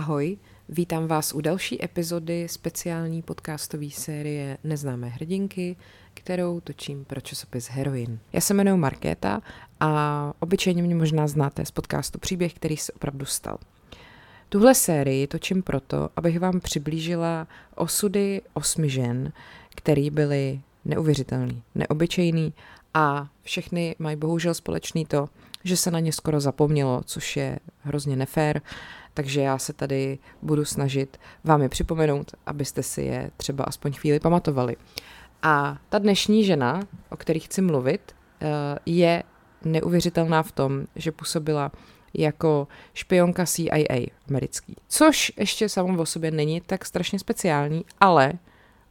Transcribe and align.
Ahoj, 0.00 0.36
vítám 0.68 1.06
vás 1.06 1.32
u 1.32 1.40
další 1.40 1.84
epizody 1.84 2.48
speciální 2.48 3.22
podcastové 3.22 3.90
série 3.90 4.58
Neznámé 4.64 5.08
hrdinky, 5.08 5.76
kterou 6.14 6.60
točím 6.60 7.04
pro 7.04 7.20
časopis 7.20 7.68
Heroin. 7.68 8.18
Já 8.32 8.40
se 8.40 8.54
jmenuji 8.54 8.76
Markéta 8.76 9.42
a 9.80 10.32
obyčejně 10.40 10.82
mě 10.82 10.94
možná 10.94 11.28
znáte 11.28 11.64
z 11.64 11.70
podcastu 11.70 12.18
Příběh, 12.18 12.54
který 12.54 12.76
se 12.76 12.92
opravdu 12.92 13.26
stal. 13.26 13.58
Tuhle 14.48 14.74
sérii 14.74 15.26
točím 15.26 15.62
proto, 15.62 16.08
abych 16.16 16.40
vám 16.40 16.60
přiblížila 16.60 17.46
osudy 17.74 18.42
osmi 18.54 18.90
žen, 18.90 19.32
které 19.74 20.10
byly 20.10 20.60
neuvěřitelný, 20.84 21.62
neobyčejný 21.74 22.52
a 22.94 23.28
všechny 23.42 23.96
mají 23.98 24.16
bohužel 24.16 24.54
společný 24.54 25.06
to, 25.06 25.28
že 25.64 25.76
se 25.76 25.90
na 25.90 26.00
ně 26.00 26.12
skoro 26.12 26.40
zapomnělo, 26.40 27.02
což 27.04 27.36
je 27.36 27.58
hrozně 27.82 28.16
nefér, 28.16 28.62
takže 29.14 29.40
já 29.40 29.58
se 29.58 29.72
tady 29.72 30.18
budu 30.42 30.64
snažit 30.64 31.20
vám 31.44 31.62
je 31.62 31.68
připomenout, 31.68 32.32
abyste 32.46 32.82
si 32.82 33.02
je 33.02 33.30
třeba 33.36 33.64
aspoň 33.64 33.92
chvíli 33.92 34.20
pamatovali. 34.20 34.76
A 35.42 35.78
ta 35.88 35.98
dnešní 35.98 36.44
žena, 36.44 36.80
o 37.10 37.16
kterých 37.16 37.44
chci 37.44 37.62
mluvit, 37.62 38.12
eh, 38.40 38.46
je 38.86 39.22
neuvěřitelná 39.64 40.42
v 40.42 40.52
tom, 40.52 40.84
že 40.96 41.12
působila 41.12 41.72
jako 42.14 42.68
špionka 42.94 43.46
CIA 43.46 44.06
americký. 44.28 44.76
Což 44.88 45.32
ještě 45.36 45.68
samo 45.68 46.02
o 46.02 46.06
sobě 46.06 46.30
není 46.30 46.60
tak 46.60 46.84
strašně 46.84 47.18
speciální, 47.18 47.84
ale 48.00 48.32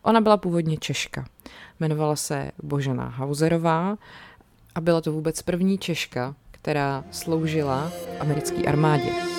ona 0.01 0.21
byla 0.21 0.37
původně 0.37 0.77
Češka. 0.77 1.25
Jmenovala 1.79 2.15
se 2.15 2.51
Božena 2.63 3.07
Hauserová 3.07 3.97
a 4.75 4.81
byla 4.81 5.01
to 5.01 5.11
vůbec 5.11 5.41
první 5.41 5.77
Češka, 5.77 6.35
která 6.51 7.03
sloužila 7.11 7.89
v 7.89 8.21
americké 8.21 8.63
armádě. 8.63 9.38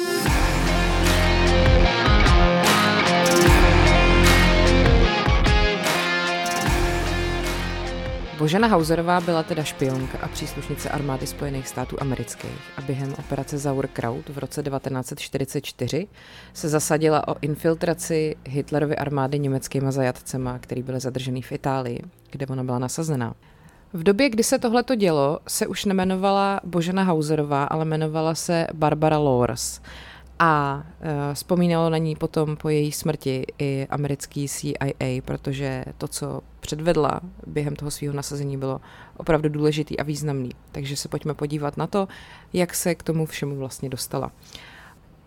Božena 8.40 8.68
Hauserová 8.68 9.20
byla 9.20 9.42
teda 9.42 9.62
špionka 9.62 10.18
a 10.22 10.28
příslušnice 10.28 10.88
armády 10.88 11.26
Spojených 11.26 11.68
států 11.68 11.96
amerických 12.00 12.58
a 12.76 12.80
během 12.80 13.14
operace 13.18 13.60
Sauerkraut 13.60 14.28
v 14.28 14.38
roce 14.38 14.62
1944 14.62 16.06
se 16.52 16.68
zasadila 16.68 17.28
o 17.28 17.36
infiltraci 17.40 18.36
Hitlerovy 18.46 18.96
armády 18.96 19.38
německýma 19.38 19.90
zajatcema, 19.90 20.58
který 20.58 20.82
byly 20.82 21.00
zadržený 21.00 21.42
v 21.42 21.52
Itálii, 21.52 22.02
kde 22.30 22.46
ona 22.46 22.64
byla 22.64 22.78
nasazená. 22.78 23.34
V 23.92 24.02
době, 24.02 24.30
kdy 24.30 24.42
se 24.42 24.58
tohleto 24.58 24.94
dělo, 24.94 25.38
se 25.48 25.66
už 25.66 25.84
nemenovala 25.84 26.60
Božena 26.64 27.02
Hauserová, 27.02 27.64
ale 27.64 27.84
jmenovala 27.84 28.34
se 28.34 28.66
Barbara 28.74 29.18
Lawrence 29.18 29.80
a 30.42 30.82
uh, 31.00 31.34
vzpomínalo 31.34 31.90
na 31.90 31.98
ní 31.98 32.16
potom 32.16 32.56
po 32.56 32.68
její 32.68 32.92
smrti 32.92 33.46
i 33.58 33.86
americký 33.90 34.48
CIA, 34.48 35.22
protože 35.24 35.84
to, 35.98 36.08
co 36.08 36.40
předvedla 36.60 37.20
během 37.46 37.76
toho 37.76 37.90
svého 37.90 38.14
nasazení, 38.14 38.56
bylo 38.56 38.80
opravdu 39.16 39.48
důležitý 39.48 39.98
a 39.98 40.02
významný. 40.02 40.50
Takže 40.72 40.96
se 40.96 41.08
pojďme 41.08 41.34
podívat 41.34 41.76
na 41.76 41.86
to, 41.86 42.08
jak 42.52 42.74
se 42.74 42.94
k 42.94 43.02
tomu 43.02 43.26
všemu 43.26 43.56
vlastně 43.56 43.88
dostala. 43.88 44.32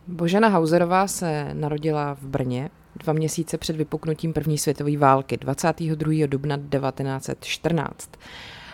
Božena 0.08 0.48
Hauserová 0.48 1.08
se 1.08 1.50
narodila 1.54 2.14
v 2.14 2.24
Brně 2.24 2.70
dva 2.96 3.14
měsíce 3.14 3.58
před 3.58 3.76
vypuknutím 3.76 4.34
první 4.34 4.58
světové 4.58 4.98
války 4.98 5.38
22. 5.38 6.28
dubna 6.28 6.58
1914. 6.58 8.10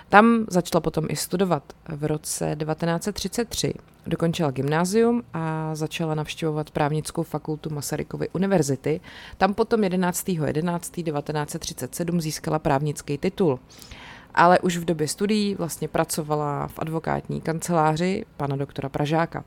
Tam 0.10 0.46
začala 0.50 0.82
potom 0.82 1.06
i 1.10 1.16
studovat. 1.16 1.64
V 1.88 2.06
roce 2.06 2.56
1933 2.60 3.74
dokončila 4.08 4.52
gymnázium 4.52 5.24
a 5.34 5.76
začala 5.76 6.16
navštěvovat 6.16 6.72
právnickou 6.72 7.24
fakultu 7.24 7.70
Masarykovy 7.70 8.30
univerzity. 8.34 9.02
Tam 9.38 9.54
potom 9.54 9.82
11.11.1937 9.82 12.20
získala 12.20 12.60
právnický 12.60 13.18
titul. 13.18 13.60
Ale 14.36 14.60
už 14.60 14.78
v 14.78 14.86
době 14.86 15.08
studií 15.08 15.56
vlastně 15.56 15.88
pracovala 15.88 16.68
v 16.68 16.80
advokátní 16.80 17.42
kanceláři 17.42 18.26
pana 18.38 18.56
doktora 18.56 18.90
Pražáka. 18.90 19.44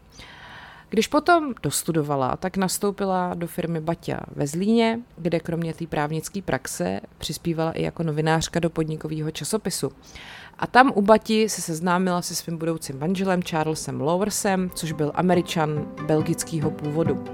Když 0.92 1.06
potom 1.06 1.54
dostudovala, 1.62 2.36
tak 2.36 2.56
nastoupila 2.56 3.34
do 3.34 3.46
firmy 3.46 3.80
Baťa 3.80 4.20
ve 4.36 4.46
Zlíně, 4.46 5.00
kde 5.16 5.40
kromě 5.40 5.74
té 5.74 5.86
právnické 5.86 6.42
praxe 6.42 7.00
přispívala 7.18 7.72
i 7.72 7.82
jako 7.82 8.02
novinářka 8.02 8.60
do 8.60 8.70
podnikového 8.70 9.30
časopisu. 9.30 9.92
A 10.62 10.66
tam 10.66 10.92
u 10.94 11.02
Bati 11.02 11.48
se 11.48 11.62
seznámila 11.62 12.22
se 12.22 12.34
svým 12.34 12.58
budoucím 12.58 12.98
manželem 12.98 13.42
Charlesem 13.42 14.00
Lowersem, 14.00 14.70
což 14.74 14.92
byl 14.92 15.12
američan 15.14 15.86
belgického 16.06 16.70
původu. 16.70 17.24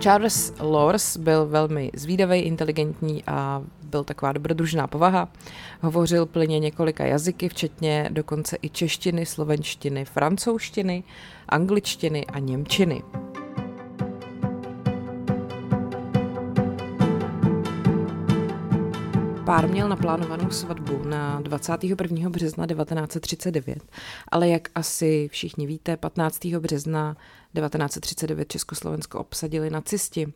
Charles 0.00 0.52
Lors 0.60 1.16
byl 1.16 1.46
velmi 1.46 1.90
zvídavý, 1.94 2.40
inteligentní 2.40 3.24
a 3.26 3.62
byl 3.82 4.04
taková 4.04 4.32
dobrodružná 4.32 4.86
povaha. 4.86 5.28
Hovořil 5.80 6.26
plně 6.26 6.58
několika 6.58 7.06
jazyky, 7.06 7.48
včetně 7.48 8.08
dokonce 8.12 8.56
i 8.62 8.70
češtiny, 8.70 9.26
slovenštiny, 9.26 10.04
francouzštiny, 10.04 11.04
angličtiny 11.48 12.26
a 12.26 12.38
němčiny. 12.38 13.02
Pár 19.46 19.68
měl 19.68 19.88
naplánovanou 19.88 20.50
svatbu 20.50 21.04
na 21.04 21.40
21. 21.40 22.30
března 22.30 22.66
1939, 22.66 23.78
ale 24.28 24.48
jak 24.48 24.68
asi 24.74 25.28
všichni 25.32 25.66
víte, 25.66 25.96
15. 25.96 26.44
března 26.44 27.14
1939 27.14 28.48
Československo 28.48 29.18
obsadili 29.18 29.70
nacisti 29.70 30.32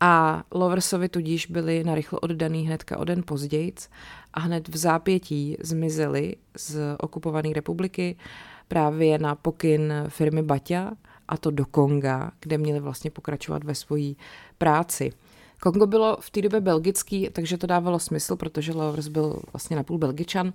a 0.00 0.42
Loversovi 0.50 1.08
tudíž 1.08 1.46
byli 1.46 1.84
narychlo 1.84 2.20
oddaný 2.20 2.66
hnedka 2.66 2.98
o 2.98 3.04
den 3.04 3.22
později 3.22 3.72
a 4.34 4.40
hned 4.40 4.68
v 4.68 4.76
zápětí 4.76 5.56
zmizeli 5.60 6.36
z 6.56 6.78
okupované 6.98 7.48
republiky 7.54 8.16
právě 8.68 9.18
na 9.18 9.34
pokyn 9.34 9.92
firmy 10.08 10.42
Baťa 10.42 10.92
a 11.28 11.36
to 11.36 11.50
do 11.50 11.66
Konga, 11.66 12.30
kde 12.40 12.58
měli 12.58 12.80
vlastně 12.80 13.10
pokračovat 13.10 13.64
ve 13.64 13.74
své 13.74 14.00
práci. 14.58 15.12
Kongo 15.62 15.86
bylo 15.86 16.16
v 16.20 16.30
té 16.30 16.42
době 16.42 16.60
belgický, 16.60 17.28
takže 17.32 17.58
to 17.58 17.66
dávalo 17.66 17.98
smysl, 17.98 18.36
protože 18.36 18.72
Lovers 18.72 19.08
byl 19.08 19.42
vlastně 19.52 19.76
napůl 19.76 19.98
belgičan. 19.98 20.52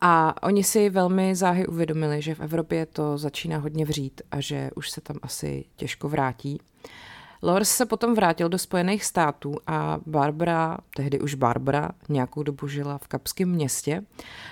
A 0.00 0.42
oni 0.42 0.64
si 0.64 0.90
velmi 0.90 1.34
záhy 1.34 1.66
uvědomili, 1.66 2.22
že 2.22 2.34
v 2.34 2.40
Evropě 2.40 2.86
to 2.86 3.18
začíná 3.18 3.58
hodně 3.58 3.84
vřít 3.84 4.22
a 4.30 4.40
že 4.40 4.70
už 4.74 4.90
se 4.90 5.00
tam 5.00 5.16
asi 5.22 5.64
těžko 5.76 6.08
vrátí. 6.08 6.60
Lors 7.42 7.68
se 7.68 7.86
potom 7.86 8.14
vrátil 8.14 8.48
do 8.48 8.58
Spojených 8.58 9.04
států 9.04 9.54
a 9.66 9.98
Barbara, 10.06 10.78
tehdy 10.96 11.20
už 11.20 11.34
Barbara, 11.34 11.90
nějakou 12.08 12.42
dobu 12.42 12.68
žila 12.68 12.98
v 12.98 13.08
Kapském 13.08 13.48
městě 13.48 14.02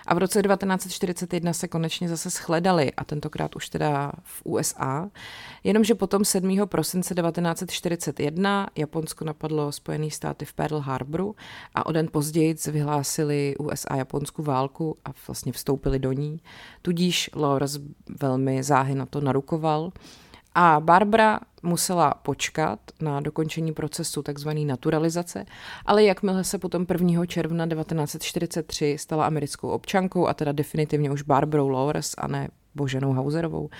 a 0.07 0.15
v 0.15 0.19
roce 0.19 0.43
1941 0.43 1.53
se 1.53 1.69
konečně 1.69 2.09
zase 2.09 2.31
shledali 2.31 2.93
a 2.93 3.05
tentokrát 3.05 3.57
už 3.57 3.69
teda 3.69 4.13
v 4.23 4.43
USA. 4.45 5.11
Jenomže 5.65 5.95
potom 5.95 6.25
7. 6.25 6.59
prosince 6.65 7.15
1941 7.15 8.69
Japonsko 8.77 9.25
napadlo 9.25 9.73
Spojené 9.73 10.11
státy 10.11 10.45
v 10.45 10.53
Pearl 10.53 10.79
Harboru 10.79 11.37
a 11.75 11.87
o 11.87 11.93
den 11.93 12.09
později 12.13 12.55
vyhlásili 12.73 13.55
USA 13.59 13.97
Japonsku 13.97 14.43
válku 14.43 14.97
a 15.05 15.09
vlastně 15.27 15.53
vstoupili 15.53 15.99
do 15.99 16.13
ní. 16.13 16.41
Tudíž 16.83 17.31
Lors 17.35 17.79
velmi 18.21 18.63
záhy 18.63 18.95
na 18.95 19.07
to 19.07 19.21
narukoval. 19.21 19.93
A 20.55 20.81
Barbara 20.81 21.41
musela 21.63 22.15
počkat 22.15 22.79
na 23.01 23.21
dokončení 23.21 23.73
procesu 23.73 24.23
tzv. 24.23 24.49
naturalizace, 24.67 25.47
ale 25.87 26.05
jakmile 26.05 26.45
se 26.45 26.59
potom 26.59 26.87
1. 26.91 27.27
června 27.27 27.67
1943 27.67 28.97
stala 28.99 29.27
americkou 29.27 29.69
občankou 29.69 30.27
a 30.27 30.35
teda 30.35 30.53
definitivně 30.53 31.11
už 31.11 31.23
Barbarou 31.23 31.69
Lawrence 31.69 32.17
a 32.19 32.27
ne 32.27 32.49
Boženou 32.75 33.13
Hauserovou, 33.13 33.71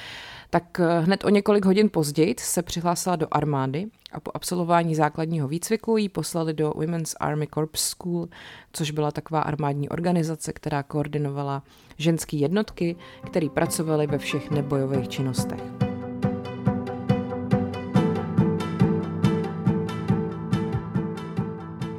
tak 0.51 0.81
eh, 0.81 1.01
hned 1.01 1.25
o 1.25 1.29
několik 1.29 1.65
hodin 1.65 1.91
později 1.91 2.35
se 2.39 2.63
přihlásila 2.63 3.17
do 3.17 3.27
armády 3.31 3.87
a 4.13 4.21
po 4.21 4.31
absolvování 4.35 4.95
základního 4.95 5.49
výcviku 5.49 5.97
ji 5.97 6.09
poslali 6.09 6.55
do 6.55 6.73
Women's 6.77 7.15
Army 7.21 7.47
Corps 7.55 7.81
School, 7.81 8.29
což 8.73 8.91
byla 8.91 9.11
taková 9.11 9.41
armádní 9.41 9.89
organizace, 9.89 10.53
která 10.53 10.83
koordinovala 10.83 11.63
ženské 11.99 12.37
jednotky, 12.37 12.97
které 13.27 13.49
pracovaly 13.49 14.07
ve 14.07 14.19
všech 14.19 14.51
nebojových 14.51 15.09
činnostech. 15.09 15.94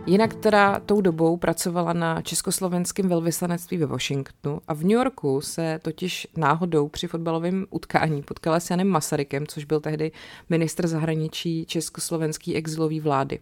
Jinak 0.07 0.34
teda 0.34 0.80
tou 0.80 1.02
dobou 1.02 1.38
pracovala 1.38 1.94
na 1.94 2.22
československém 2.22 3.10
velvyslanectví 3.10 3.78
ve 3.78 3.86
Washingtonu 3.86 4.62
a 4.68 4.74
v 4.74 4.81
New 4.81 4.92
Yorku 4.92 5.42
se 5.42 5.80
totiž 5.81 6.28
náhodou 6.38 6.88
při 6.88 7.07
fotbalovém 7.07 7.66
utkání 7.69 8.24
potkala 8.24 8.60
s 8.60 8.69
Janem 8.69 8.88
Masarykem, 8.88 9.48
což 9.48 9.66
byl 9.66 9.80
tehdy 9.80 10.12
ministr 10.50 10.88
zahraničí 10.88 11.66
československý 11.66 12.56
exilový 12.56 13.00
vlády. 13.00 13.40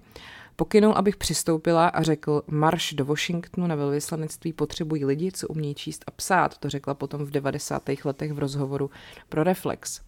Pokynul, 0.55 0.93
abych 0.93 1.17
přistoupila 1.17 1.87
a 1.87 2.01
řekl, 2.01 2.43
marš 2.47 2.93
do 2.93 3.05
Washingtonu 3.05 3.67
na 3.67 3.75
velvyslanectví 3.75 4.53
potřebují 4.53 5.05
lidi, 5.05 5.31
co 5.31 5.47
umějí 5.47 5.75
číst 5.75 6.03
a 6.07 6.11
psát. 6.11 6.57
To 6.57 6.69
řekla 6.69 6.93
potom 6.93 7.25
v 7.25 7.31
90. 7.31 7.83
letech 8.05 8.33
v 8.33 8.39
rozhovoru 8.39 8.89
pro 9.29 9.43
Reflex. 9.43 10.01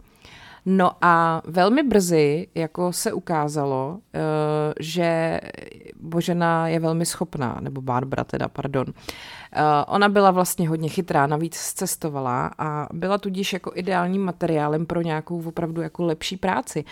No 0.66 0.92
a 1.02 1.42
velmi 1.46 1.84
brzy 1.84 2.48
jako 2.56 2.94
se 2.94 3.14
ukázalo, 3.14 4.00
eh, 4.14 4.20
že 4.80 5.40
Božena 6.00 6.68
je 6.68 6.80
velmi 6.80 7.06
schopná, 7.06 7.60
nebo 7.62 7.82
Barbara 7.82 8.24
teda, 8.24 8.48
pardon. 8.48 8.86
Eh, 9.54 9.62
ona 9.88 10.10
byla 10.10 10.32
vlastně 10.32 10.70
hodně 10.70 10.90
chytrá, 10.90 11.28
navíc 11.28 11.56
cestovala 11.56 12.52
a 12.58 12.88
byla 12.94 13.18
tudíž 13.18 13.54
jako 13.54 13.72
ideálním 13.76 14.26
materiálem 14.26 14.86
pro 14.86 15.02
nějakou 15.02 15.42
opravdu 15.48 15.82
jako 15.82 16.04
lepší 16.04 16.38
práci. 16.38 16.84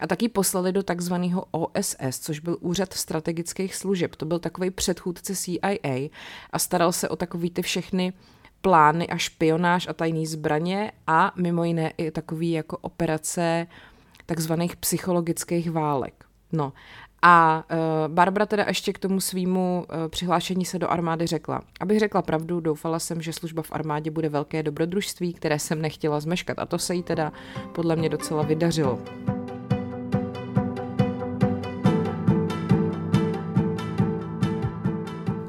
A 0.00 0.06
taky 0.06 0.28
poslali 0.28 0.72
do 0.72 0.82
takzvaného 0.82 1.44
OSS, 1.50 2.20
což 2.20 2.40
byl 2.40 2.56
Úřad 2.60 2.92
strategických 2.92 3.74
služeb. 3.74 4.16
To 4.16 4.26
byl 4.26 4.38
takový 4.38 4.70
předchůdce 4.70 5.36
CIA 5.36 6.08
a 6.50 6.58
staral 6.58 6.92
se 6.92 7.08
o 7.08 7.16
takový 7.16 7.50
ty 7.50 7.62
všechny 7.62 8.12
plány 8.62 9.08
a 9.08 9.16
špionáž 9.16 9.88
a 9.88 9.92
tajné 9.92 10.26
zbraně 10.26 10.92
a 11.06 11.32
mimo 11.36 11.64
jiné 11.64 11.92
i 11.98 12.10
takový 12.10 12.50
jako 12.50 12.76
operace 12.76 13.66
takzvaných 14.26 14.76
psychologických 14.76 15.70
válek. 15.70 16.24
No 16.52 16.72
a 17.22 17.64
uh, 17.72 18.14
Barbara 18.14 18.46
teda 18.46 18.64
ještě 18.68 18.92
k 18.92 18.98
tomu 18.98 19.20
svýmu 19.20 19.84
uh, 19.88 20.08
přihlášení 20.08 20.64
se 20.64 20.78
do 20.78 20.90
armády 20.90 21.26
řekla. 21.26 21.62
Abych 21.80 21.98
řekla 21.98 22.22
pravdu, 22.22 22.60
doufala 22.60 22.98
jsem, 22.98 23.22
že 23.22 23.32
služba 23.32 23.62
v 23.62 23.72
armádě 23.72 24.10
bude 24.10 24.28
velké 24.28 24.62
dobrodružství, 24.62 25.34
které 25.34 25.58
jsem 25.58 25.82
nechtěla 25.82 26.20
zmeškat. 26.20 26.58
A 26.58 26.66
to 26.66 26.78
se 26.78 26.94
jí 26.94 27.02
teda 27.02 27.32
podle 27.72 27.96
mě 27.96 28.08
docela 28.08 28.42
vydařilo. 28.42 28.98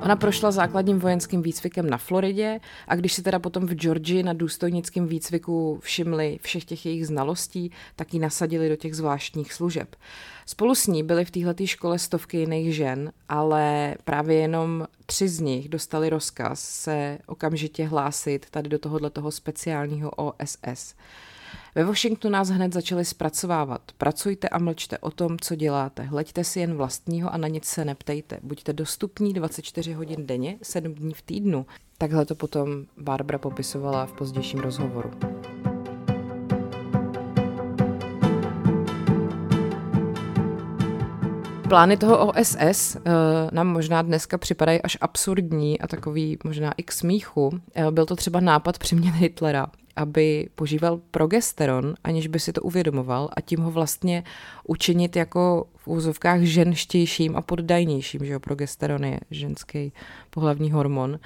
Ona 0.03 0.15
prošla 0.15 0.51
základním 0.51 0.99
vojenským 0.99 1.41
výcvikem 1.41 1.89
na 1.89 1.97
Floridě 1.97 2.59
a 2.87 2.95
když 2.95 3.13
si 3.13 3.23
teda 3.23 3.39
potom 3.39 3.65
v 3.65 3.75
Georgii 3.75 4.23
na 4.23 4.33
důstojnickém 4.33 5.07
výcviku 5.07 5.79
všimli 5.81 6.39
všech 6.41 6.65
těch 6.65 6.85
jejich 6.85 7.07
znalostí, 7.07 7.71
tak 7.95 8.13
ji 8.13 8.19
nasadili 8.19 8.69
do 8.69 8.75
těch 8.75 8.95
zvláštních 8.95 9.53
služeb. 9.53 9.95
Spolu 10.45 10.75
s 10.75 10.87
ní 10.87 11.03
byly 11.03 11.25
v 11.25 11.31
této 11.31 11.65
škole 11.65 11.99
stovky 11.99 12.37
jiných 12.37 12.75
žen, 12.75 13.11
ale 13.29 13.95
právě 14.03 14.37
jenom 14.37 14.87
tři 15.05 15.29
z 15.29 15.39
nich 15.39 15.69
dostali 15.69 16.09
rozkaz 16.09 16.59
se 16.59 17.17
okamžitě 17.25 17.85
hlásit 17.85 18.45
tady 18.51 18.69
do 18.69 18.79
tohoto 18.79 19.31
speciálního 19.31 20.11
OSS. 20.11 20.95
Ve 21.75 21.83
Washingtonu 21.83 22.31
nás 22.31 22.49
hned 22.49 22.73
začali 22.73 23.05
zpracovávat. 23.05 23.81
Pracujte 23.97 24.49
a 24.49 24.59
mlčte 24.59 24.97
o 24.97 25.11
tom, 25.11 25.39
co 25.39 25.55
děláte. 25.55 26.03
Hleďte 26.03 26.43
si 26.43 26.59
jen 26.59 26.75
vlastního 26.75 27.33
a 27.33 27.37
na 27.37 27.47
nic 27.47 27.65
se 27.65 27.85
neptejte. 27.85 28.39
Buďte 28.43 28.73
dostupní 28.73 29.33
24 29.33 29.93
hodin 29.93 30.27
denně, 30.27 30.57
7 30.61 30.93
dní 30.93 31.13
v 31.13 31.21
týdnu. 31.21 31.65
Takhle 31.97 32.25
to 32.25 32.35
potom 32.35 32.85
Barbara 32.97 33.37
popisovala 33.37 34.05
v 34.05 34.13
pozdějším 34.13 34.59
rozhovoru. 34.59 35.11
Plány 41.73 41.97
toho 41.97 42.27
OSS 42.27 42.95
uh, 42.95 43.01
eh, 43.05 43.49
nám 43.51 43.67
možná 43.67 44.01
dneska 44.01 44.37
připadají 44.37 44.81
až 44.81 44.97
absurdní 45.01 45.81
a 45.81 45.87
takový 45.87 46.37
možná 46.43 46.71
i 46.77 46.83
k 46.83 46.91
smíchu. 46.91 47.47
Uh, 47.47 47.91
byl 47.91 48.05
to 48.05 48.15
třeba 48.15 48.39
nápad 48.39 48.79
přimět 48.79 49.15
Hitlera, 49.15 49.67
aby 49.95 50.49
požíval 50.55 50.99
progesteron, 51.11 51.93
aniž 52.03 52.27
by 52.27 52.39
si 52.39 52.53
to 52.53 52.61
uvědomoval 52.61 53.29
a 53.33 53.41
tím 53.41 53.59
ho 53.59 53.71
vlastně 53.71 54.23
učinit 54.67 55.15
jako 55.15 55.67
v 55.77 55.87
úzovkách 55.87 56.41
ženštějším 56.41 57.35
a 57.35 57.41
poddajnějším, 57.41 58.25
že 58.25 58.33
jo, 58.33 58.39
progesteron 58.39 59.05
je 59.05 59.19
ženský 59.31 59.93
pohlavní 60.29 60.71
hormon, 60.71 61.19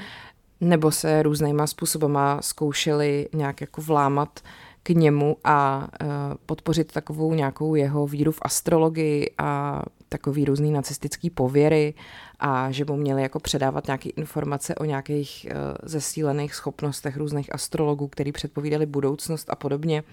nebo 0.62 0.92
se 0.92 1.24
různýma 1.24 1.68
způsobama 1.68 2.42
zkoušeli 2.42 3.28
nějak 3.34 3.62
jako 3.62 3.82
vlámat 3.82 4.40
k 4.84 4.90
němu 4.90 5.38
a 5.44 5.88
uh, 6.02 6.08
podpořit 6.46 6.92
takovou 6.92 7.34
nějakou 7.34 7.76
jeho 7.76 8.08
víru 8.08 8.32
v 8.32 8.40
astrologii 8.42 9.32
a 9.38 9.82
takový 10.10 10.46
různý 10.46 10.72
nacistický 10.72 11.30
pověry 11.30 11.94
a 12.40 12.72
že 12.72 12.86
mu 12.86 12.96
měli 12.96 13.22
jako 13.22 13.40
předávat 13.40 13.88
nějaké 13.88 14.10
informace 14.10 14.76
o 14.76 14.86
nějakých 14.86 15.48
uh, 15.50 15.58
zesílených 15.84 16.56
schopnostech 16.56 17.18
různých 17.18 17.56
astrologů, 17.56 18.08
který 18.08 18.32
předpovídali 18.32 18.86
budoucnost 18.86 19.50
a 19.50 19.56
podobně. 19.56 20.04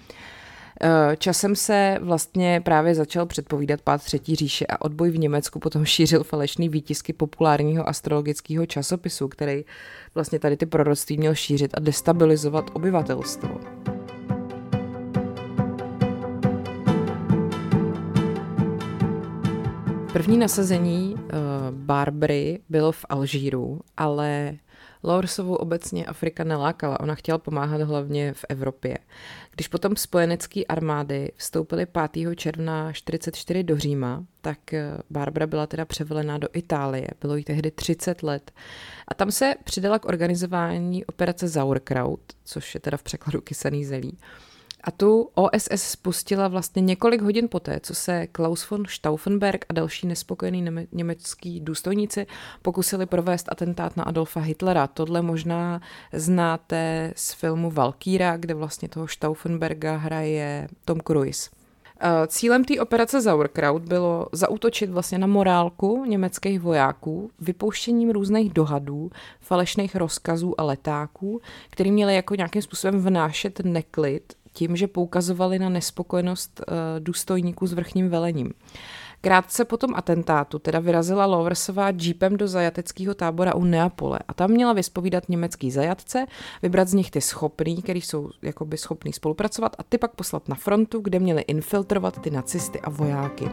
Eh, 0.81 1.17
časem 1.17 1.57
se 1.57 1.99
vlastně 2.01 2.61
právě 2.65 2.95
začal 2.95 3.27
předpovídat 3.27 3.81
pád 3.83 4.03
Třetí 4.03 4.37
říše 4.37 4.67
a 4.67 4.81
odboj 4.81 5.11
v 5.11 5.19
Německu 5.19 5.59
potom 5.59 5.85
šířil 5.85 6.25
falešný 6.25 6.69
výtisky 6.69 7.13
populárního 7.13 7.89
astrologického 7.89 8.67
časopisu, 8.67 9.29
který 9.29 9.65
vlastně 10.15 10.39
tady 10.39 10.57
ty 10.57 10.67
proroctví 10.67 11.19
měl 11.19 11.35
šířit 11.35 11.71
a 11.75 11.81
destabilizovat 11.81 12.71
obyvatelstvo. 12.73 13.61
První 20.15 20.39
nasazení 20.39 21.15
uh, 21.15 21.21
Barbary 21.71 22.61
bylo 22.69 22.93
v 22.93 23.07
Alžíru, 23.09 23.81
ale 23.97 24.55
Laursovou 25.03 25.55
obecně 25.55 26.07
Afrika 26.07 26.45
nelákala, 26.45 27.01
ona 27.01 27.15
chtěla 27.15 27.39
pomáhat 27.39 27.81
hlavně 27.81 28.33
v 28.33 28.45
Evropě. 28.49 28.99
Když 29.51 29.69
potom 29.69 29.97
spojenecké 29.97 30.65
armády 30.65 31.33
vstoupily 31.37 31.87
5. 31.87 32.37
června 32.37 32.93
1944 32.93 33.63
do 33.63 33.79
Říma, 33.79 34.25
tak 34.41 34.75
eh, 34.75 34.99
Barbara 35.11 35.47
byla 35.47 35.67
teda 35.67 35.85
převelená 35.85 36.39
do 36.39 36.49
Itálie, 36.53 37.09
bylo 37.21 37.37
jí 37.37 37.45
tehdy 37.45 37.71
30 37.71 38.23
let. 38.23 38.53
A 39.09 39.15
tam 39.15 39.31
se 39.31 39.55
přidala 39.65 39.99
k 39.99 40.05
organizování 40.05 41.05
operace 41.05 41.49
Sauerkraut, 41.49 42.21
což 42.45 42.75
je 42.75 42.81
teda 42.81 42.97
v 42.97 43.03
překladu 43.03 43.41
kysaný 43.41 43.85
zelí. 43.85 44.19
A 44.85 44.91
tu 44.91 45.31
OSS 45.35 45.83
spustila 45.83 46.49
vlastně 46.49 46.83
několik 46.83 47.23
hodin 47.23 47.49
poté, 47.49 47.81
co 47.81 47.95
se 47.95 48.27
Klaus 48.27 48.71
von 48.71 48.85
Stauffenberg 48.89 49.65
a 49.69 49.73
další 49.73 50.07
nespokojení 50.07 50.65
německý 50.93 51.61
důstojníci 51.61 52.27
pokusili 52.63 53.07
provést 53.07 53.53
atentát 53.53 53.97
na 53.97 54.05
Adolfa 54.05 54.41
Hitlera. 54.41 54.87
Tohle 54.87 55.23
možná 55.23 55.81
znáte 56.13 57.13
z 57.17 57.33
filmu 57.33 57.71
Valkýra, 57.71 58.37
kde 58.37 58.55
vlastně 58.55 58.89
toho 58.89 59.09
Stauffenberga 59.09 59.97
hraje 59.97 60.69
Tom 60.85 61.01
Cruise. 61.01 61.51
Eh, 62.01 62.27
cílem 62.27 62.65
té 62.65 62.81
operace 62.81 63.23
Sauerkraut 63.23 63.83
bylo 63.83 64.27
zautočit 64.33 64.91
vlastně 64.91 65.19
na 65.19 65.27
morálku 65.27 66.05
německých 66.05 66.61
vojáků 66.61 67.31
vypouštěním 67.41 68.11
různých 68.11 68.53
dohadů, 68.53 69.11
falešných 69.41 69.97
rozkazů 69.97 70.61
a 70.61 70.65
letáků, 70.65 71.41
který 71.71 71.91
měli 71.93 72.15
jako 72.15 72.35
nějakým 72.35 72.63
způsobem 72.63 73.01
vnášet 73.01 73.61
neklid 73.65 74.33
tím, 74.55 74.77
že 74.77 74.87
poukazovali 74.87 75.59
na 75.59 75.69
nespokojenost 75.69 76.61
uh, 76.61 76.75
důstojníků 76.99 77.67
s 77.67 77.73
vrchním 77.73 78.09
velením. 78.09 78.53
Krátce 79.21 79.65
po 79.65 79.77
tom 79.77 79.95
atentátu 79.95 80.59
teda 80.59 80.79
vyrazila 80.79 81.27
Loversová 81.27 81.91
jeepem 81.91 82.37
do 82.37 82.49
zajateckého 82.49 83.15
tábora 83.15 83.55
u 83.55 83.65
Neapole 83.65 84.19
a 84.29 84.35
tam 84.35 84.51
měla 84.51 84.73
vyspovídat 84.73 85.29
německý 85.29 85.71
zajatce, 85.71 86.27
vybrat 86.63 86.89
z 86.89 86.95
nich 86.95 87.11
ty 87.11 87.21
schopný, 87.21 87.83
který 87.83 88.01
jsou 88.01 88.31
jakoby 88.43 88.77
schopný 88.77 89.13
spolupracovat 89.13 89.77
a 89.79 89.83
ty 89.83 89.99
pak 89.99 90.15
poslat 90.15 90.49
na 90.49 90.55
frontu, 90.55 91.01
kde 91.01 91.19
měli 91.19 91.43
infiltrovat 91.43 92.21
ty 92.21 92.31
nacisty 92.31 92.81
a 92.81 92.91
vojáky. 92.91 93.51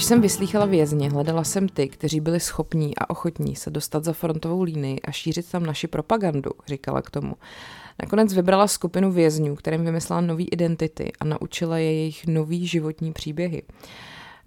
Když 0.00 0.08
jsem 0.08 0.20
vyslýchala 0.20 0.66
vězně, 0.66 1.10
hledala 1.10 1.44
jsem 1.44 1.68
ty, 1.68 1.88
kteří 1.88 2.20
byli 2.20 2.40
schopní 2.40 2.98
a 2.98 3.10
ochotní 3.10 3.56
se 3.56 3.70
dostat 3.70 4.04
za 4.04 4.12
frontovou 4.12 4.62
línii 4.62 5.00
a 5.00 5.10
šířit 5.10 5.50
tam 5.50 5.66
naši 5.66 5.86
propagandu, 5.86 6.50
říkala 6.66 7.02
k 7.02 7.10
tomu. 7.10 7.34
Nakonec 8.02 8.34
vybrala 8.34 8.68
skupinu 8.68 9.12
vězňů, 9.12 9.56
kterým 9.56 9.84
vymyslela 9.84 10.20
nové 10.20 10.42
identity 10.42 11.12
a 11.20 11.24
naučila 11.24 11.78
je 11.78 11.92
jejich 11.92 12.26
nový 12.26 12.66
životní 12.66 13.12
příběhy. 13.12 13.62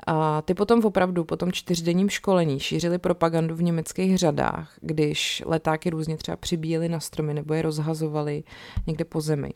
A 0.07 0.41
ty 0.41 0.53
potom 0.53 0.85
opravdu 0.85 1.23
po 1.23 1.37
tom 1.37 1.51
čtyřdenním 1.51 2.09
školení 2.09 2.59
šířili 2.59 2.97
propagandu 2.97 3.55
v 3.55 3.63
německých 3.63 4.17
řadách, 4.17 4.73
když 4.81 5.43
letáky 5.45 5.89
různě 5.89 6.17
třeba 6.17 6.37
přibíjeli 6.37 6.89
na 6.89 6.99
stromy 6.99 7.33
nebo 7.33 7.53
je 7.53 7.61
rozhazovali 7.61 8.43
někde 8.87 9.05
po 9.05 9.21
zemi. 9.21 9.51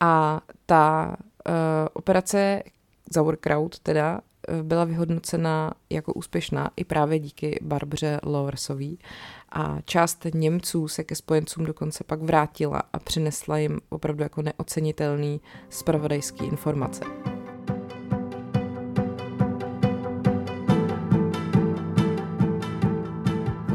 A 0.00 0.40
ta 0.66 1.16
uh, 1.48 1.54
operace 1.92 2.62
Sauerkraut 3.12 3.78
teda 3.78 4.20
byla 4.62 4.84
vyhodnocena 4.84 5.72
jako 5.90 6.12
úspěšná 6.12 6.70
i 6.76 6.84
právě 6.84 7.18
díky 7.18 7.58
Barbře 7.62 8.20
Lowersový 8.22 8.98
a 9.52 9.78
část 9.84 10.26
Němců 10.34 10.88
se 10.88 11.04
ke 11.04 11.14
spojencům 11.14 11.64
dokonce 11.64 12.04
pak 12.04 12.22
vrátila 12.22 12.82
a 12.92 12.98
přinesla 12.98 13.58
jim 13.58 13.80
opravdu 13.88 14.22
jako 14.22 14.42
neocenitelný 14.42 15.40
spravodajský 15.68 16.46
informace. 16.46 17.04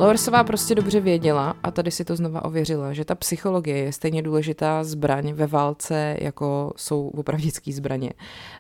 Lowersová 0.03 0.43
prostě 0.43 0.75
dobře 0.75 1.00
věděla, 1.00 1.55
a 1.63 1.72
tady 1.72 1.91
si 1.91 2.05
to 2.05 2.15
znova 2.15 2.45
ověřila, 2.45 2.93
že 2.93 3.05
ta 3.05 3.15
psychologie 3.15 3.77
je 3.77 3.93
stejně 3.93 4.22
důležitá 4.22 4.83
zbraň 4.83 5.33
ve 5.33 5.48
válce, 5.48 6.17
jako 6.19 6.74
jsou 6.75 7.07
opravdické 7.07 7.72
zbraně. 7.72 8.10